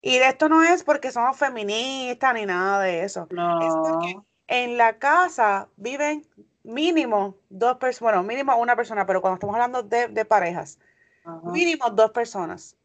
[0.00, 3.22] Y de esto no es porque somos feministas ni nada de eso.
[3.30, 4.26] Es porque No.
[4.48, 6.26] en la casa viven
[6.64, 10.78] mínimo dos personas, bueno, mínimo una persona, pero cuando estamos hablando de, de parejas,
[11.24, 11.40] Ajá.
[11.50, 12.76] mínimo dos personas.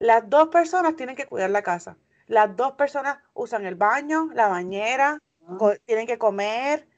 [0.00, 1.96] Las dos personas tienen que cuidar la casa.
[2.26, 5.18] Las dos personas usan el baño, la bañera,
[5.84, 6.88] tienen que comer.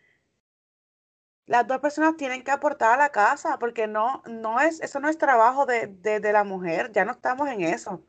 [1.46, 5.08] Las dos personas tienen que aportar a la casa, porque no, no es, eso no
[5.08, 8.02] es trabajo de, de, de la mujer, ya no estamos en eso.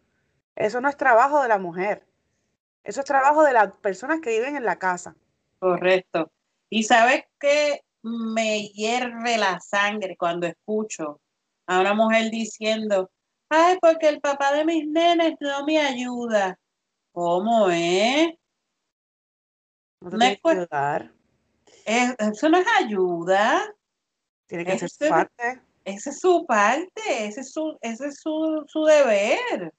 [0.56, 2.06] Eso no es trabajo de la mujer.
[2.84, 5.16] Eso es trabajo de las personas que viven en la casa.
[5.60, 6.32] Correcto.
[6.70, 11.20] Y sabes que me hierve la sangre cuando escucho
[11.66, 13.10] a una mujer diciendo,
[13.50, 16.60] ay, porque el papá de mis nenes no me ayuda.
[17.14, 18.34] ¿Cómo es?
[20.02, 21.14] No te No tiene es que cues- ayudar,
[21.86, 23.74] Es- Eso no es ayuda.
[24.48, 25.62] tiene que hacer su parte.
[25.86, 29.74] Esa es su parte, ese es su, ese es su, su deber.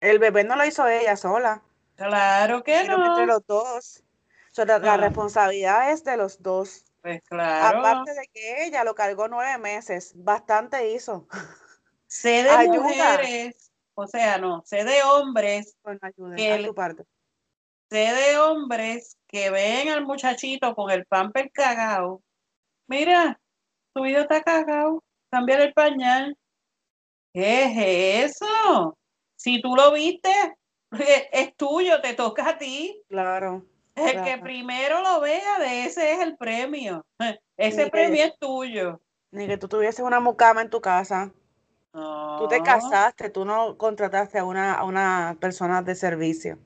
[0.00, 1.62] El bebé no lo hizo ella sola.
[1.94, 3.34] Claro que Hicieron entre no.
[3.34, 4.02] los dos.
[4.50, 6.84] O sea, la, la responsabilidad es de los dos.
[7.00, 7.78] Pues claro.
[7.78, 11.26] Aparte de que ella lo cargó nueve meses, bastante hizo.
[12.06, 12.80] Sé de ayuda.
[12.80, 17.04] mujeres, o sea, no, sé de hombres Con ayuda, Que tu parte.
[17.92, 22.22] Sé de hombres que ven al muchachito con el pamper cagado.
[22.88, 23.38] Mira,
[23.94, 26.36] tu hijo está cagado, cámbiale el pañal.
[27.34, 28.96] ¿Qué es eso?
[29.36, 30.30] Si tú lo viste,
[31.32, 33.02] es tuyo, te toca a ti.
[33.08, 33.64] Claro.
[33.94, 37.04] El que primero lo vea, de ese es el premio.
[37.58, 39.00] Ese Ni premio que- es tuyo.
[39.30, 41.30] Ni que tú tuvieses una mucama en tu casa.
[41.92, 46.58] Tú te No, casaste, tú no contrataste a una, a una persona de servicio.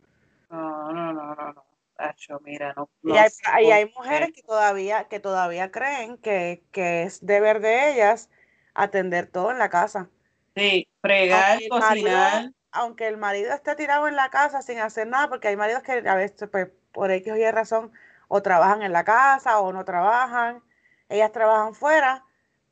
[0.50, 1.64] No, no, no, no, no.
[1.96, 3.30] Tacho, mira, no, Y hay,
[3.62, 8.28] y hay mujeres que todavía, que todavía creen que, que es deber de ellas
[8.74, 10.10] atender todo en la casa.
[10.56, 12.50] Sí, fregar, Aunque el marido, cocinar.
[12.72, 15.92] aunque el marido esté tirado en la casa sin hacer nada, porque hay maridos que
[16.08, 17.92] a veces, pues, por X o Y razón,
[18.28, 20.62] o trabajan en la casa o no trabajan.
[21.08, 22.24] Ellas trabajan fuera,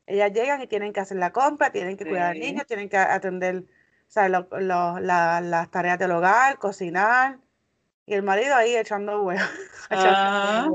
[0.07, 2.97] ellas llegan y tienen que hacer la compra, tienen que cuidar al niño, tienen que
[2.99, 3.59] atender,
[4.09, 7.39] o sea, lo- lo- la- las tareas del hogar, cocinar.
[8.07, 9.43] Y el marido ahí echando huevos.
[9.91, 10.69] Ah.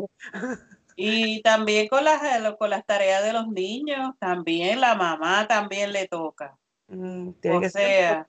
[0.95, 5.91] Y también con las, eh, con las tareas de los niños, también la mamá también
[5.93, 6.57] le toca.
[6.87, 8.27] Mm, tiene O que sea.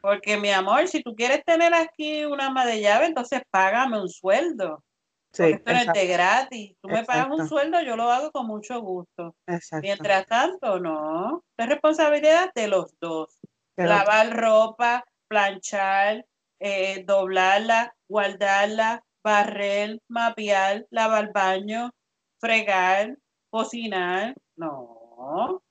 [0.00, 4.08] Porque mi amor, si tú quieres tener aquí una ama de llave, entonces págame un
[4.08, 4.84] sueldo.
[5.32, 6.76] Sí, esto no es de gratis.
[6.80, 9.34] Tú me pagas un sueldo, yo lo hago con mucho gusto.
[9.46, 9.82] exacto.
[9.82, 11.42] Mientras tanto, no.
[11.56, 13.38] Es responsabilidad de los dos.
[13.74, 16.24] Pero- Lavar ropa, planchar,
[16.60, 21.90] eh, doblarla, guardarla, barrer, mapear, lavar baño,
[22.38, 23.16] fregar,
[23.50, 24.34] cocinar.
[24.56, 25.62] No.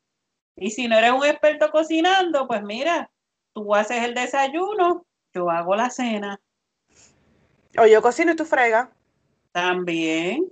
[0.56, 3.12] Y si no eres un experto cocinando, pues mira,
[3.54, 6.39] tú haces el desayuno, yo hago la cena
[7.78, 8.89] O yo cocino y tú fregas.
[9.52, 10.48] también.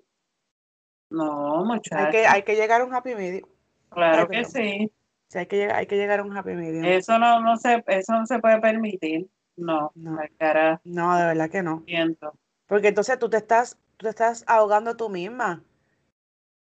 [1.09, 2.09] No, Hay muchachos.
[2.11, 3.47] que, hay que llegar a un happy medium.
[3.89, 4.91] Claro Ay, que sí.
[5.27, 6.83] Sí, hay que llegar, hay que llegar a un happy medium.
[6.85, 9.27] Eso no, no se, eso no se puede permitir.
[9.55, 10.17] No, No.
[10.37, 11.83] cara, No, de verdad que no.
[11.85, 12.33] siento.
[12.67, 15.63] Porque entonces tú te estás, tú te estás ahogando tú misma.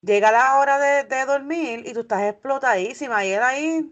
[0.01, 3.91] Llega la hora de, de dormir y tú estás explotadísima y él ahí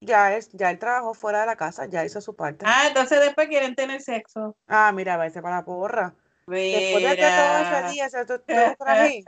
[0.00, 2.64] ya es, ya él trabajó fuera de la casa, ya hizo su parte.
[2.66, 4.56] Ah, entonces después quieren tener sexo.
[4.68, 6.14] Ah, mira, va a para la porra.
[6.46, 7.90] Después de que todo ese Mira.
[7.90, 8.40] día, ese, todo
[8.78, 9.24] trajín,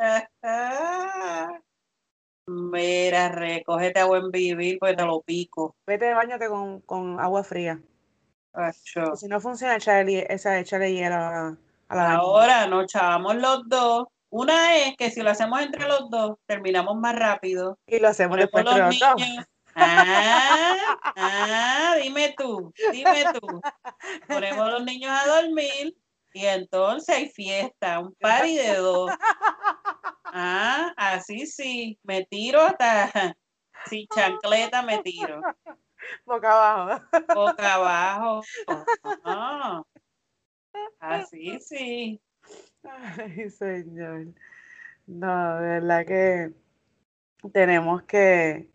[2.48, 5.74] Mira, recógete a buen vivir, pues te lo pico.
[5.86, 7.80] vete bañate con, con agua fría.
[8.56, 9.12] Acho.
[9.14, 11.56] Y si no funciona, échale, esa, échale hielo a la,
[11.88, 12.18] a la bañera.
[12.18, 14.08] Ahora nos chavamos los dos.
[14.30, 17.78] Una es que si lo hacemos entre los dos, terminamos más rápido.
[17.86, 19.16] Y lo hacemos después los entre los dos.
[19.16, 19.44] niños.
[19.78, 20.76] Ah,
[21.16, 23.60] ah, dime tú, dime tú.
[24.26, 25.94] Ponemos los niños a dormir
[26.32, 29.10] y entonces hay fiesta, un party de dos.
[30.24, 33.36] Ah, así sí, me tiro hasta
[33.86, 35.40] sin chancleta me tiro.
[36.24, 37.04] Boca abajo.
[37.34, 38.42] Boca abajo.
[41.00, 42.20] Así sí.
[42.82, 44.26] Ay, señor.
[45.06, 46.52] No, de verdad que
[47.52, 48.70] tenemos que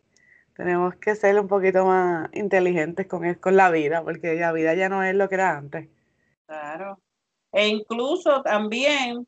[0.54, 4.90] tenemos que ser un poquito más inteligentes con, con la vida, porque la vida ya
[4.90, 5.90] no es lo que era antes.
[6.46, 7.02] Claro.
[7.52, 9.28] E incluso también,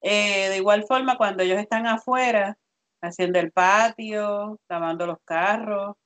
[0.00, 2.56] eh, de igual forma, cuando ellos están afuera,
[3.00, 5.96] haciendo el patio, lavando los carros,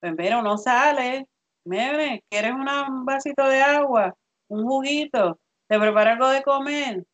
[0.00, 1.26] pues mira, uno sale,
[1.64, 4.14] mire, ¿quieres un vasito de agua?
[4.48, 7.04] Un juguito, te prepara algo de comer.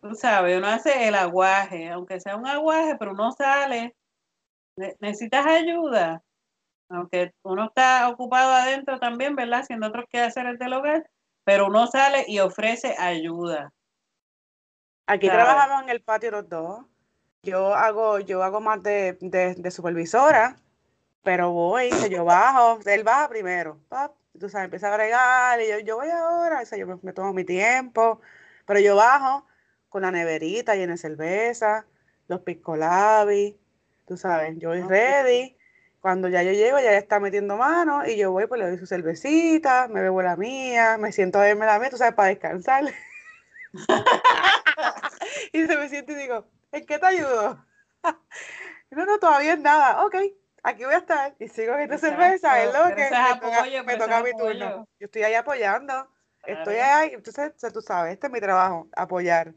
[0.00, 3.94] Tú sabes, uno hace el aguaje, aunque sea un aguaje, pero uno sale.
[4.76, 6.22] ¿Necesitas ayuda?
[6.88, 9.60] Aunque uno está ocupado adentro también, ¿verdad?
[9.60, 11.08] Haciendo otros quehaceres del hogar,
[11.44, 13.72] pero uno sale y ofrece ayuda.
[15.06, 16.84] Aquí trabajamos en el patio los dos.
[17.42, 20.56] Yo hago, yo hago más de, de, supervisora,
[21.22, 23.78] pero voy, yo bajo, él baja primero,
[24.38, 28.20] tú sabes, empieza a bregar y yo, yo voy ahora, yo me, tomo mi tiempo,
[28.66, 29.46] pero yo bajo
[29.88, 31.86] con la neverita llena de cerveza,
[32.28, 33.54] los piscolabis,
[34.06, 35.56] tú sabes, yo voy ready,
[36.00, 38.86] cuando ya yo llego, ya está metiendo mano y yo voy, pues le doy su
[38.86, 42.84] cervecita, me bebo la mía, me siento a verme la mía, tú sabes, para descansar.
[45.52, 47.64] y se me siente y digo, ¿en qué te ayudo?
[48.90, 50.04] no, no, todavía es nada.
[50.04, 50.16] Ok,
[50.62, 54.88] aquí voy a estar y sigo esta cerveza, es lo que me, toca, mi turno.
[54.98, 56.08] Yo estoy ahí apoyando.
[56.44, 59.54] Estoy ahí, entonces tú sabes, este es mi trabajo, apoyar.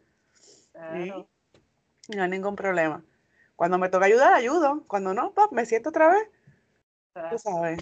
[0.74, 3.04] no hay ningún problema.
[3.56, 4.84] Cuando me toca ayudar, ayudo.
[4.88, 6.30] Cuando no, pues me siento otra vez.
[7.32, 7.80] Tú sabes.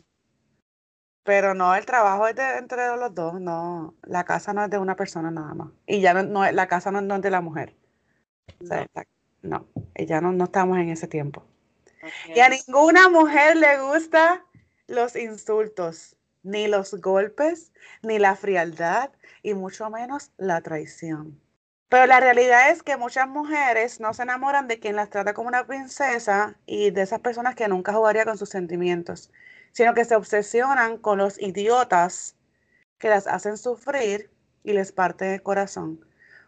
[1.23, 3.95] Pero no, el trabajo es de, entre los dos, no.
[4.03, 5.69] La casa no es de una persona nada más.
[5.87, 7.75] Y ya no, no la casa no, es de la mujer.
[9.41, 11.43] no, ya no, no estamos en ese tiempo.
[12.33, 14.45] Y a ninguna mujer le gusta
[14.87, 19.11] los insultos, ni los golpes, ni la frialdad,
[19.41, 21.39] y mucho menos la traición.
[21.89, 25.49] Pero la realidad es que muchas mujeres no se enamoran de quien las trata como
[25.49, 29.31] una princesa y de esas personas que nunca jugaría con sus sentimientos,
[29.73, 32.35] sino que se obsesionan con los idiotas
[32.97, 34.31] que las hacen sufrir
[34.63, 36.03] y les parte el corazón.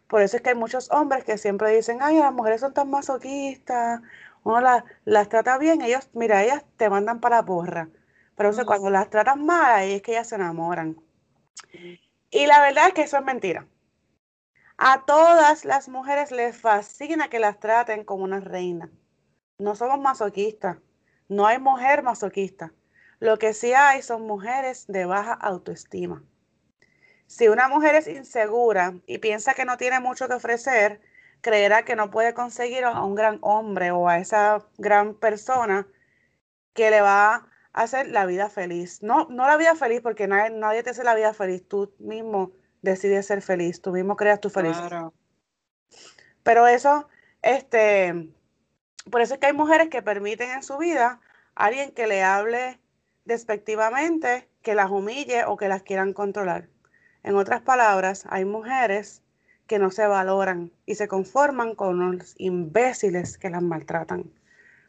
[0.07, 2.89] Por eso es que hay muchos hombres que siempre dicen, ay, las mujeres son tan
[2.89, 4.01] masoquistas,
[4.45, 4.61] uno
[5.05, 7.89] las, trata bien, ellos, mira, ellas te mandan para la porra.
[8.37, 11.01] Pero cuando las tratas mal, ahí es que ellas se enamoran.
[12.29, 13.67] Y la verdad es que eso es mentira.
[14.77, 18.91] A todas las mujeres les fascina que las traten como una reina.
[19.57, 20.77] No somos masoquistas.
[21.27, 22.71] No hay mujer masoquista.
[23.19, 26.23] Lo que sí hay son mujeres de baja autoestima.
[27.25, 31.01] Si una mujer es insegura y piensa que no tiene mucho que ofrecer,
[31.45, 35.87] creerá que no puede conseguir a un gran hombre o a esa gran persona
[36.73, 39.03] que le va a hacer la vida feliz.
[39.03, 41.63] No, no la vida feliz porque nadie, nadie te hace la vida feliz.
[41.67, 45.11] Tú mismo decides ser feliz, tú mismo creas tu felicidad.
[46.41, 47.07] Pero eso,
[47.43, 48.33] este,
[49.11, 51.21] por eso es que hay mujeres que permiten en su vida
[51.53, 52.79] a alguien que le hable
[53.23, 56.69] despectivamente, que las humille o que las quieran controlar.
[57.21, 59.21] En otras palabras, hay mujeres
[59.67, 64.31] que no se valoran y se conforman con los imbéciles que las maltratan.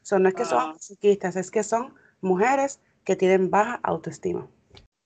[0.03, 4.49] So, no es que son chiquistas, es que son mujeres que tienen baja autoestima.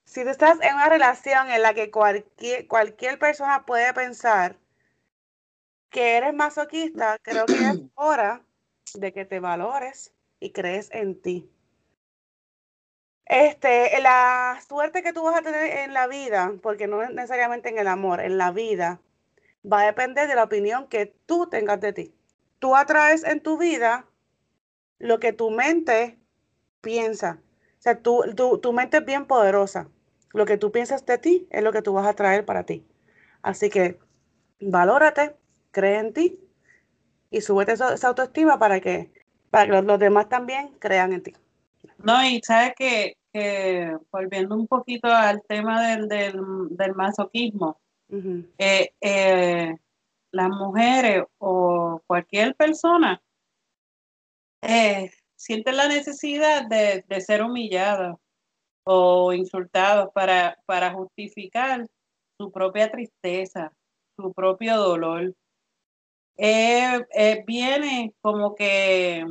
[0.05, 4.57] Si tú estás en una relación en la que cualquier, cualquier persona puede pensar
[5.89, 8.43] que eres masoquista, creo que es hora
[8.93, 11.49] de que te valores y crees en ti.
[13.25, 17.69] Este, la suerte que tú vas a tener en la vida, porque no es necesariamente
[17.69, 18.99] en el amor, en la vida,
[19.69, 22.13] va a depender de la opinión que tú tengas de ti.
[22.59, 24.05] Tú atraes en tu vida
[24.99, 26.19] lo que tu mente
[26.81, 27.39] piensa.
[27.79, 28.23] O sea, tu,
[28.61, 29.89] tu mente es bien poderosa.
[30.33, 32.85] Lo que tú piensas de ti es lo que tú vas a traer para ti.
[33.41, 33.99] Así que
[34.59, 35.35] valórate,
[35.71, 36.39] cree en ti
[37.31, 39.11] y súbete esa, autoestima para que,
[39.49, 41.33] para que los, demás también crean en ti.
[41.97, 43.17] No, y sabes que,
[44.11, 47.79] volviendo un poquito al tema del, del, masoquismo,
[48.57, 49.75] eh, eh,
[50.31, 53.21] las mujeres o cualquier persona
[54.61, 58.17] eh, sienten la necesidad de, de ser humillada
[58.83, 61.87] o insultados para, para justificar
[62.37, 63.71] su propia tristeza,
[64.15, 65.33] su propio dolor.
[66.37, 69.25] Eh, viene como que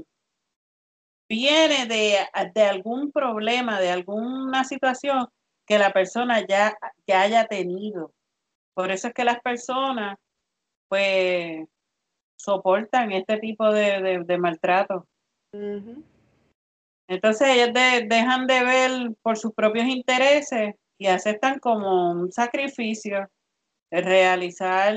[1.29, 2.19] viene de,
[2.55, 5.29] de, algún problema, de alguna situación
[5.67, 6.77] que la persona ya,
[7.07, 8.13] ya haya tenido.
[8.81, 10.17] Por eso es que las personas
[10.89, 11.69] pues
[12.39, 15.07] soportan este tipo de, de, maltrato.
[17.07, 23.29] Entonces ellos dejan de ver por sus propios intereses y aceptan como un sacrificio
[23.91, 24.97] realizar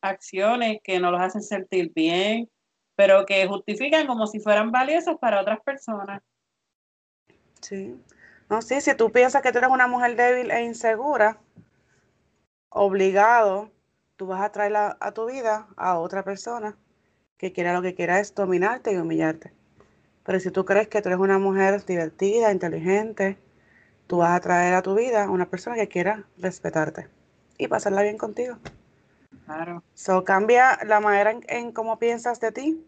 [0.00, 2.50] acciones que no los hacen sentir bien,
[2.96, 6.22] pero que justifican como si fueran valiosos para otras personas.
[7.60, 7.96] Sí.
[8.50, 11.38] No, sí, si tú piensas que tú eres una mujer débil e insegura,
[12.72, 13.70] obligado,
[14.16, 16.76] tú vas a traer a tu vida a otra persona
[17.36, 19.52] que quiera lo que quiera es dominarte y humillarte.
[20.24, 23.36] Pero si tú crees que tú eres una mujer divertida, inteligente,
[24.06, 27.08] tú vas a traer a tu vida una persona que quiera respetarte
[27.58, 28.58] y pasarla bien contigo.
[29.44, 29.82] Claro.
[29.94, 32.86] So cambia la manera en, cómo piensas de ti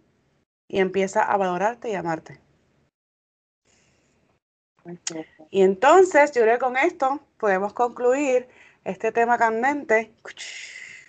[0.68, 2.40] y empieza a valorarte y amarte.
[5.50, 8.46] Y entonces, yo creo que con esto podemos concluir
[8.84, 10.12] este tema candente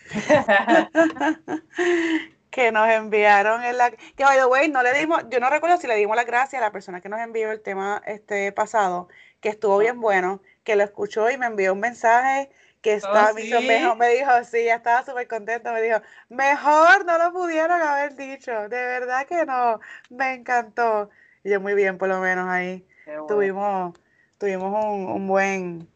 [2.49, 5.77] que nos enviaron en la que by the way no le dimos yo no recuerdo
[5.77, 9.09] si le dimos las gracias a la persona que nos envió el tema este pasado
[9.41, 12.49] que estuvo bien bueno que lo escuchó y me envió un mensaje
[12.85, 15.97] que oh, estaba, me, dijo, me dijo, sí, ya estaba súper contento, me dijo,
[16.29, 19.79] mejor no lo pudieron haber dicho, de verdad que no,
[20.11, 21.09] me encantó.
[21.43, 22.85] Y yo muy bien, por lo menos ahí
[23.27, 23.99] tuvimos,
[24.37, 25.89] tuvimos un, un, buen,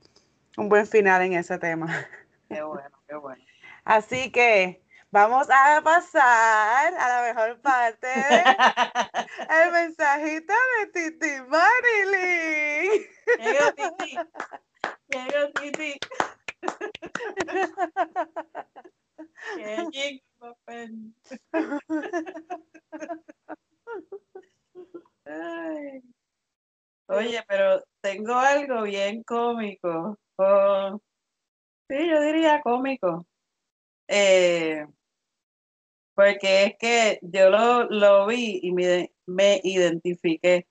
[0.60, 1.88] un buen final en ese tema.
[2.50, 3.42] Qué bueno, qué bueno.
[3.86, 8.08] Así que vamos a pasar a la mejor parte,
[9.64, 13.08] el mensajito de Titi Marilyn.
[13.40, 14.18] Llegó Titi.
[15.08, 15.98] Llegó Titi.
[27.08, 30.19] Oye, pero tengo algo bien cómico.
[31.90, 33.26] Sí, yo diría cómico.
[34.08, 34.86] Eh,
[36.16, 40.66] porque es que yo lo, lo vi y me, me identifiqué.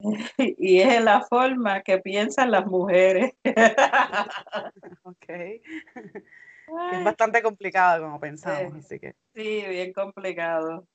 [0.58, 3.32] y es la forma que piensan las mujeres.
[5.04, 5.28] ok.
[6.92, 9.14] es bastante complicado como pensamos, así que.
[9.34, 10.86] Sí, bien complicado.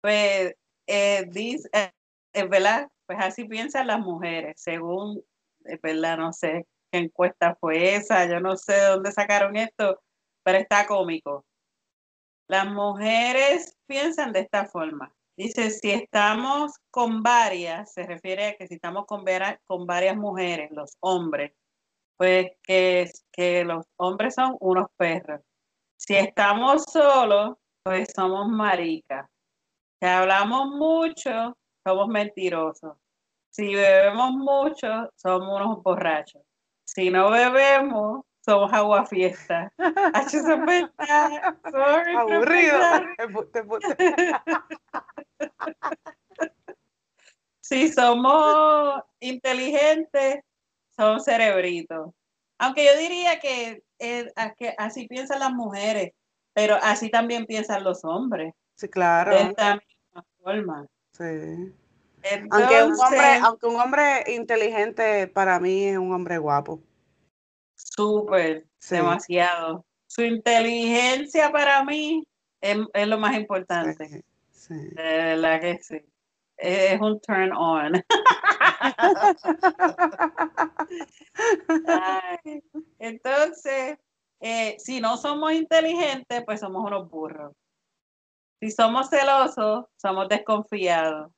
[0.00, 0.54] Pues,
[0.86, 1.90] eh, dice, eh,
[2.32, 5.24] es verdad, pues así piensan las mujeres, según,
[5.64, 10.02] es verdad, no sé qué encuesta fue esa, yo no sé de dónde sacaron esto,
[10.44, 11.46] pero está cómico.
[12.48, 15.10] Las mujeres piensan de esta forma.
[15.38, 19.24] Dice, si estamos con varias, se refiere a que si estamos con,
[19.66, 21.52] con varias mujeres, los hombres,
[22.18, 25.40] pues que, que los hombres son unos perros.
[25.96, 29.30] Si estamos solos, pues somos maricas.
[29.98, 31.56] Si hablamos mucho,
[31.88, 32.96] somos mentirosos.
[33.50, 36.42] Si bebemos mucho, somos unos borrachos.
[36.84, 39.72] Si no bebemos, somos aguafiestas.
[42.18, 42.78] Aburrido.
[47.60, 50.40] si somos inteligentes,
[50.94, 52.10] son cerebritos.
[52.58, 56.12] Aunque yo diría que, eh, que así piensan las mujeres,
[56.52, 58.52] pero así también piensan los hombres.
[58.74, 59.30] Sí, claro.
[59.30, 60.86] De esta misma forma.
[61.18, 61.74] Sí.
[62.50, 66.80] aunque, un hombre, aunque un hombre inteligente para mí es un hombre guapo.
[67.74, 69.84] Súper, demasiado.
[70.06, 72.24] Su inteligencia para mí
[72.60, 74.24] es, lo más importante.
[74.50, 76.00] Sí, De verdad que sí.
[76.56, 78.04] Es un turn on.
[82.98, 83.98] entonces,
[84.40, 87.54] eh, si no somos inteligentes, pues somos unos burros.
[88.60, 91.30] Si somos celosos, somos desconfiados.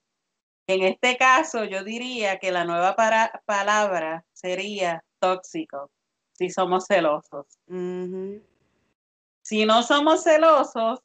[0.66, 2.94] En este caso, yo diría que la nueva
[3.44, 5.90] palabra sería tóxico
[6.32, 7.46] si somos celosos.
[9.42, 11.00] Si no somos celosos,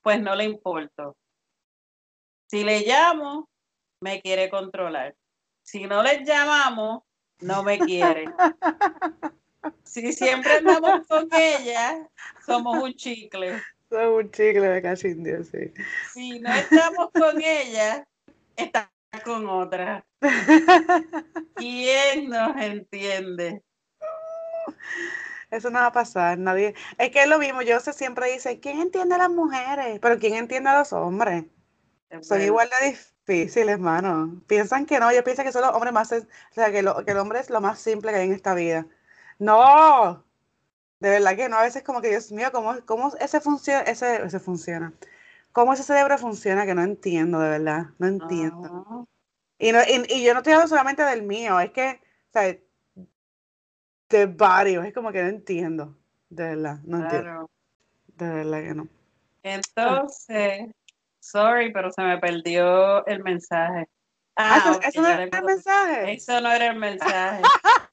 [0.00, 1.16] pues no le importo.
[2.46, 3.50] Si le llamo,
[4.00, 5.14] me quiere controlar.
[5.62, 7.02] Si no le llamamos,
[7.40, 8.24] no me quiere.
[9.84, 12.08] Si siempre andamos con ella,
[12.46, 13.60] somos un chicle.
[13.90, 15.72] Somos un chicle de cachindio, sí.
[16.14, 18.06] Si no estamos con ella,
[18.56, 18.90] está
[19.24, 20.06] con otra.
[21.56, 23.62] ¿Quién nos entiende?
[25.50, 26.74] Eso no va a pasar, nadie.
[26.98, 29.98] Es que es lo mismo, yo sé, siempre dice, ¿quién entiende a las mujeres?
[30.00, 31.46] Pero ¿quién entiende a los hombres?
[32.22, 34.40] Son igual de difíciles, hermano.
[34.46, 37.18] Piensan que no, yo pienso que son los hombres más, o sea, que, que el
[37.18, 38.86] hombre es lo más simple que hay en esta vida.
[39.40, 40.24] No,
[41.00, 44.22] de verdad que no, a veces como que, Dios mío, ¿cómo, cómo ese, funciona, ese,
[44.24, 44.92] ese funciona?
[45.52, 46.64] ¿Cómo ese cerebro funciona?
[46.66, 49.08] Que no entiendo, de verdad, no entiendo.
[49.58, 52.56] Y, no, y, y, yo no estoy hablando solamente del mío, es que, o sea,
[54.08, 54.86] de varios.
[54.86, 55.96] Es como que no entiendo.
[56.28, 57.50] De verdad, no entiendo.
[58.16, 58.88] De verdad que no.
[59.42, 60.70] Entonces,
[61.20, 63.86] Sorry, pero se me perdió el mensaje.
[64.36, 66.12] Ah, eso, no era el mensaje.
[66.12, 67.42] Eso no era el mensaje.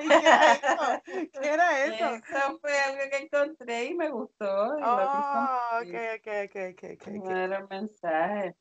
[0.00, 1.02] ¿Qué era eso?
[1.40, 2.14] ¿Qué era eso?
[2.14, 4.78] Eso fue algo que encontré y me gustó.
[4.78, 8.56] y Oh, ok, ok, ok, ok, No era el mensaje.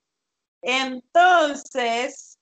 [0.61, 2.39] Entonces,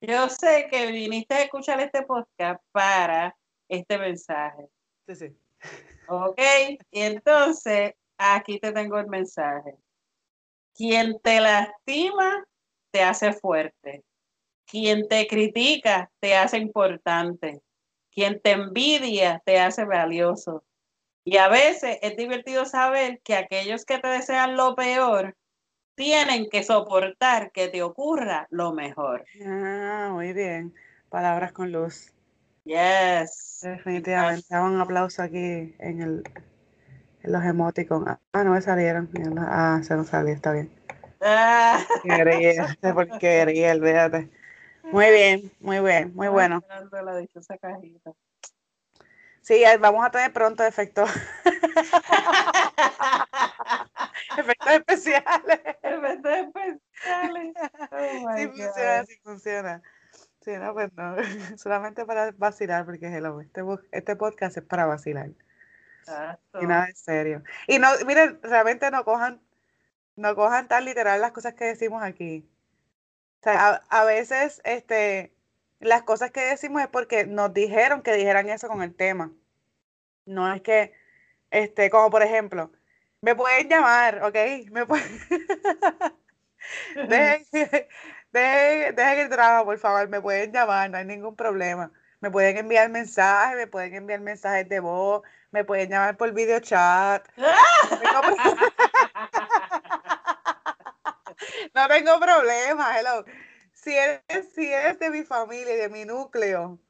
[0.00, 3.36] yo sé que viniste a escuchar este podcast para
[3.68, 4.68] este mensaje.
[5.06, 5.36] Sí, sí.
[6.08, 6.40] ¿Ok?
[6.90, 9.76] Y entonces, aquí te tengo el mensaje.
[10.74, 12.44] Quien te lastima,
[12.90, 14.04] te hace fuerte.
[14.68, 17.62] Quien te critica, te hace importante.
[18.10, 20.64] Quien te envidia, te hace valioso.
[21.24, 25.36] Y a veces es divertido saber que aquellos que te desean lo peor,
[25.94, 29.24] tienen que soportar que te ocurra lo mejor.
[29.44, 30.74] Ah, muy bien.
[31.08, 32.12] Palabras con luz.
[32.64, 33.60] Yes.
[33.62, 34.54] Definitivamente.
[34.54, 36.22] Hago un aplauso aquí en el
[37.22, 38.06] en los emoticons.
[38.32, 39.08] Ah, no me salieron.
[39.38, 40.70] Ah, se nos salió, está bien.
[41.20, 41.84] Ah.
[42.02, 44.30] Porquería, qué porquería, olvídate.
[44.92, 46.58] Muy bien, muy bien, muy bueno.
[46.58, 48.12] Esperando la dichosa cajita.
[49.42, 51.08] Sí, vamos a tener pronto efectos,
[54.36, 55.60] efectos especiales.
[55.82, 57.54] Efectos especiales.
[57.90, 58.52] Oh Sí God.
[58.52, 59.82] funciona, sí funciona.
[60.40, 61.16] Sí, no, pues no.
[61.58, 63.62] Solamente para vacilar, porque hello, este,
[63.92, 65.30] este podcast es para vacilar.
[66.00, 66.62] Exacto.
[66.62, 67.42] Y nada en serio.
[67.66, 69.40] Y no, miren, realmente no cojan,
[70.16, 72.48] no cojan tan literal las cosas que decimos aquí.
[73.40, 75.32] O sea, a, a veces, este,
[75.80, 79.32] las cosas que decimos es porque nos dijeron que dijeran eso con el tema.
[80.26, 80.92] No es que,
[81.50, 82.72] este, como por ejemplo,
[83.20, 84.36] me pueden llamar, ¿ok?
[84.72, 85.08] Me pueden...
[86.94, 87.46] Dejen,
[88.32, 91.90] dejen, dejen el drama, por favor, me pueden llamar, no hay ningún problema.
[92.20, 96.60] Me pueden enviar mensajes, me pueden enviar mensajes de voz, me pueden llamar por video
[96.60, 97.26] chat.
[101.78, 103.24] No tengo, problema, hello.
[103.72, 106.80] Si eres, si eres de mi familia y de mi núcleo,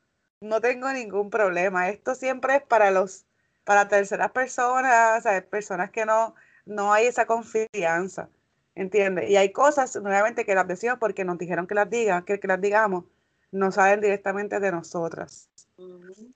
[0.40, 1.90] no tengo ningún problema.
[1.90, 3.26] Esto siempre es para los,
[3.64, 5.42] para terceras personas, ¿sabes?
[5.42, 6.34] personas que no,
[6.64, 8.30] no hay esa confianza.
[8.74, 9.28] ¿Entiendes?
[9.28, 12.48] Y hay cosas, nuevamente, que las decimos porque nos dijeron que las digan, que, que
[12.48, 13.04] las digamos,
[13.52, 15.50] no salen directamente de nosotras.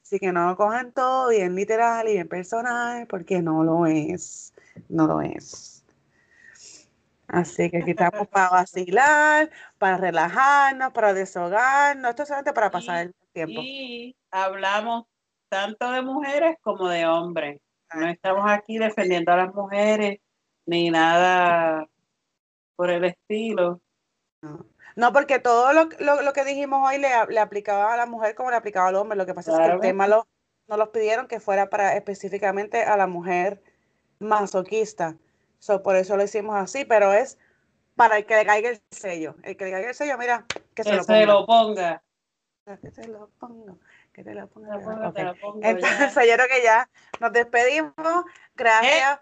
[0.03, 4.53] Así que no lo cojan todo bien literal y bien personal, porque no lo es.
[4.90, 5.81] No lo es.
[7.32, 12.10] Así que aquí estamos para vacilar, para relajarnos, para desahogarnos.
[12.10, 13.60] Esto es solamente para pasar el tiempo.
[13.62, 15.04] Y hablamos
[15.48, 17.60] tanto de mujeres como de hombres.
[17.94, 20.18] No estamos aquí defendiendo a las mujeres
[20.66, 21.86] ni nada
[22.76, 23.80] por el estilo.
[24.42, 24.66] No,
[24.96, 28.34] No, porque todo lo, lo- lo que dijimos hoy le, le aplicaba a la mujer
[28.34, 29.16] como le aplicaba al hombre.
[29.16, 30.26] Lo que pasa es que el tema lo,
[30.68, 33.62] nos lo pidieron que fuera para específicamente a la mujer
[34.18, 35.16] masoquista.
[35.62, 37.38] So, por eso lo hicimos así, pero es
[37.94, 39.36] para el que le caiga el sello.
[39.44, 40.44] El que le caiga el sello, mira,
[40.74, 41.26] que se lo se ponga.
[41.26, 42.02] lo ponga.
[42.64, 43.78] Que te lo pongo,
[44.12, 44.70] que te lo ponga.
[44.70, 45.26] Te lo pongo, lo- te ok.
[45.28, 46.24] lo pongo Entonces, ya.
[46.26, 46.90] yo creo que ya
[47.20, 48.24] nos despedimos.
[48.56, 49.20] Gracias.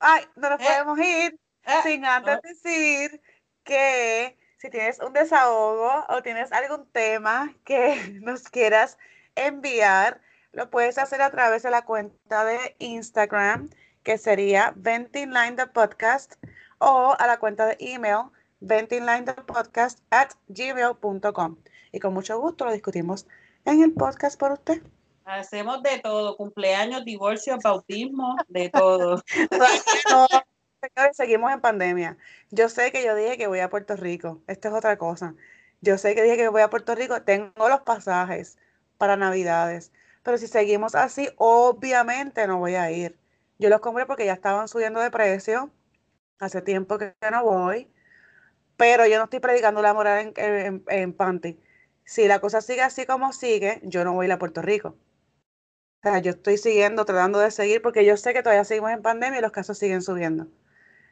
[0.00, 0.64] Ay, no nos Eh.
[0.64, 3.22] podemos ir Ah, sin antes decir
[3.62, 8.98] que si tienes un desahogo o tienes algún tema que nos quieras
[9.36, 10.20] enviar,
[10.50, 13.68] lo puedes hacer a través de la cuenta de Instagram,
[14.06, 16.34] que sería Venting Line the Podcast,
[16.78, 18.30] o a la cuenta de email
[18.60, 21.56] ventinglinethepodcast at gmail.com.
[21.90, 23.26] Y con mucho gusto lo discutimos
[23.64, 24.80] en el podcast por usted.
[25.24, 29.24] Hacemos de todo, cumpleaños, divorcio, bautismo, de todo.
[30.08, 30.28] No,
[30.80, 32.16] señores, seguimos en pandemia.
[32.52, 34.40] Yo sé que yo dije que voy a Puerto Rico.
[34.46, 35.34] Esto es otra cosa.
[35.80, 37.22] Yo sé que dije que voy a Puerto Rico.
[37.22, 38.56] Tengo los pasajes
[38.98, 39.90] para Navidades.
[40.22, 43.18] Pero si seguimos así, obviamente no voy a ir.
[43.58, 45.70] Yo los compré porque ya estaban subiendo de precio.
[46.38, 47.90] Hace tiempo que no voy.
[48.76, 51.58] Pero yo no estoy predicando la moral en, en, en panty.
[52.04, 54.96] Si la cosa sigue así como sigue, yo no voy a ir a Puerto Rico.
[56.06, 59.02] O sea, yo estoy siguiendo, tratando de seguir, porque yo sé que todavía seguimos en
[59.02, 60.46] pandemia y los casos siguen subiendo.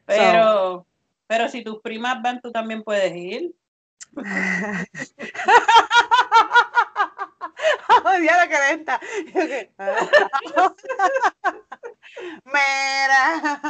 [0.07, 0.86] Pero,
[1.26, 3.55] pero si tus primas van, tú también puedes ir.
[8.25, 9.01] ya la lenta.
[12.45, 13.61] Mira,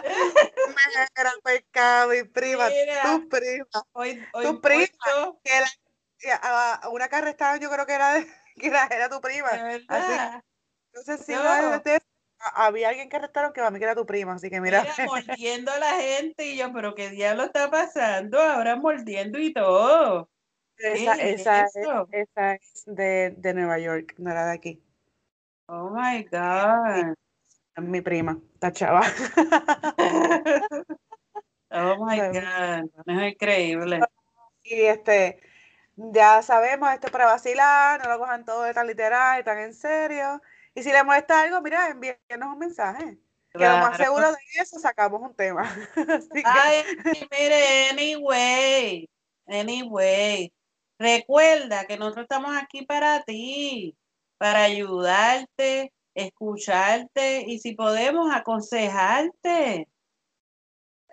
[0.67, 3.03] mira, pescado, mi prima, Mira.
[3.03, 4.87] tu prima, Hoy, hoy Tu prima.
[5.05, 5.67] puesto, que la,
[6.19, 8.15] que a- a una que arrestaron, yo creo que era,
[8.57, 9.49] que era, era tu prima.
[9.89, 10.13] Así,
[10.93, 11.43] entonces, si No.
[11.81, 12.03] de-
[12.41, 14.83] a- había alguien que arrestaron que para mí que era tu prima, así que mira.
[14.83, 19.53] Mira, mordiendo a la gente y yo, pero qué diablo está pasando ahora mordiendo y
[19.53, 20.31] todo.
[20.79, 21.77] Esa, ¿Qué es esa, es,
[22.11, 24.83] esa es de, de Nueva York, no era de aquí.
[25.67, 27.15] Oh my God.
[27.77, 29.03] Es mi prima, esta chava.
[31.77, 33.99] Oh my God, es increíble.
[34.63, 35.41] Y este,
[35.97, 39.59] ya sabemos, esto es para vacilar, no lo cojan todo de tan literal y tan
[39.59, 40.41] en serio.
[40.73, 43.19] Y si le molesta algo, mira, envíenos un mensaje.
[43.53, 45.63] Que lo más seguro de eso sacamos un tema.
[46.45, 46.85] Ay,
[47.31, 49.09] mire, anyway,
[49.47, 50.53] anyway,
[50.99, 53.97] recuerda que nosotros estamos aquí para ti,
[54.39, 59.89] para ayudarte, escucharte y si podemos aconsejarte.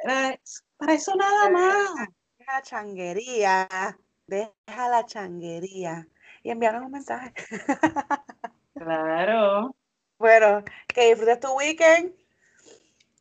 [0.04, 0.40] Para,
[0.78, 1.90] para eso nada más.
[2.38, 3.68] Deja la changuería,
[4.28, 6.08] deja la changuería
[6.44, 7.34] y envíanos un mensaje.
[8.74, 9.76] Claro.
[10.18, 12.16] Bueno, que disfrutes tu weekend.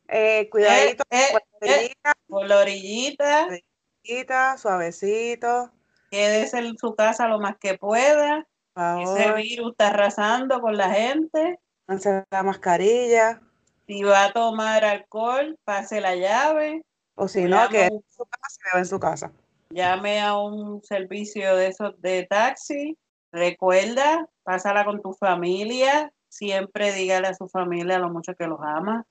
[0.07, 1.93] Eh, cuidadito eh, eh,
[2.27, 3.47] por la orillita.
[3.47, 4.57] orillita.
[4.57, 5.71] Suavecito.
[6.11, 8.45] Quédese en su casa lo más que pueda.
[8.75, 11.57] Ese virus está arrasando con la gente.
[11.85, 13.41] Pase la mascarilla.
[13.87, 16.83] Si va a tomar alcohol, pase la llave.
[17.15, 19.31] O si no, que en su casa, en su casa.
[19.69, 22.97] Llame a un servicio de esos de taxi.
[23.31, 26.11] Recuerda, pásala con tu familia.
[26.27, 29.05] Siempre dígale a su familia lo mucho que los ama.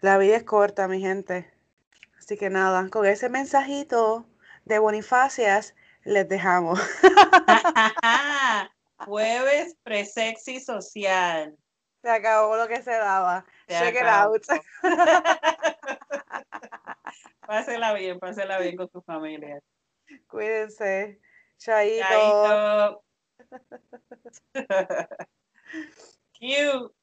[0.00, 1.50] La vida es corta, mi gente.
[2.18, 4.24] Así que nada, con ese mensajito
[4.64, 5.74] de Bonifacias
[6.04, 6.78] les dejamos.
[9.06, 11.56] Jueves presexy social.
[12.02, 13.44] Se acabó lo que se daba.
[13.68, 14.42] Check it out.
[17.46, 19.60] pásela bien, pásela bien con tu familia.
[20.26, 21.20] Cuídense.
[21.58, 22.06] Chaito.
[22.08, 23.04] Chaito.
[26.38, 26.94] Cute.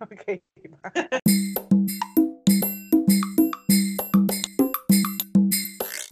[0.00, 0.42] Okay.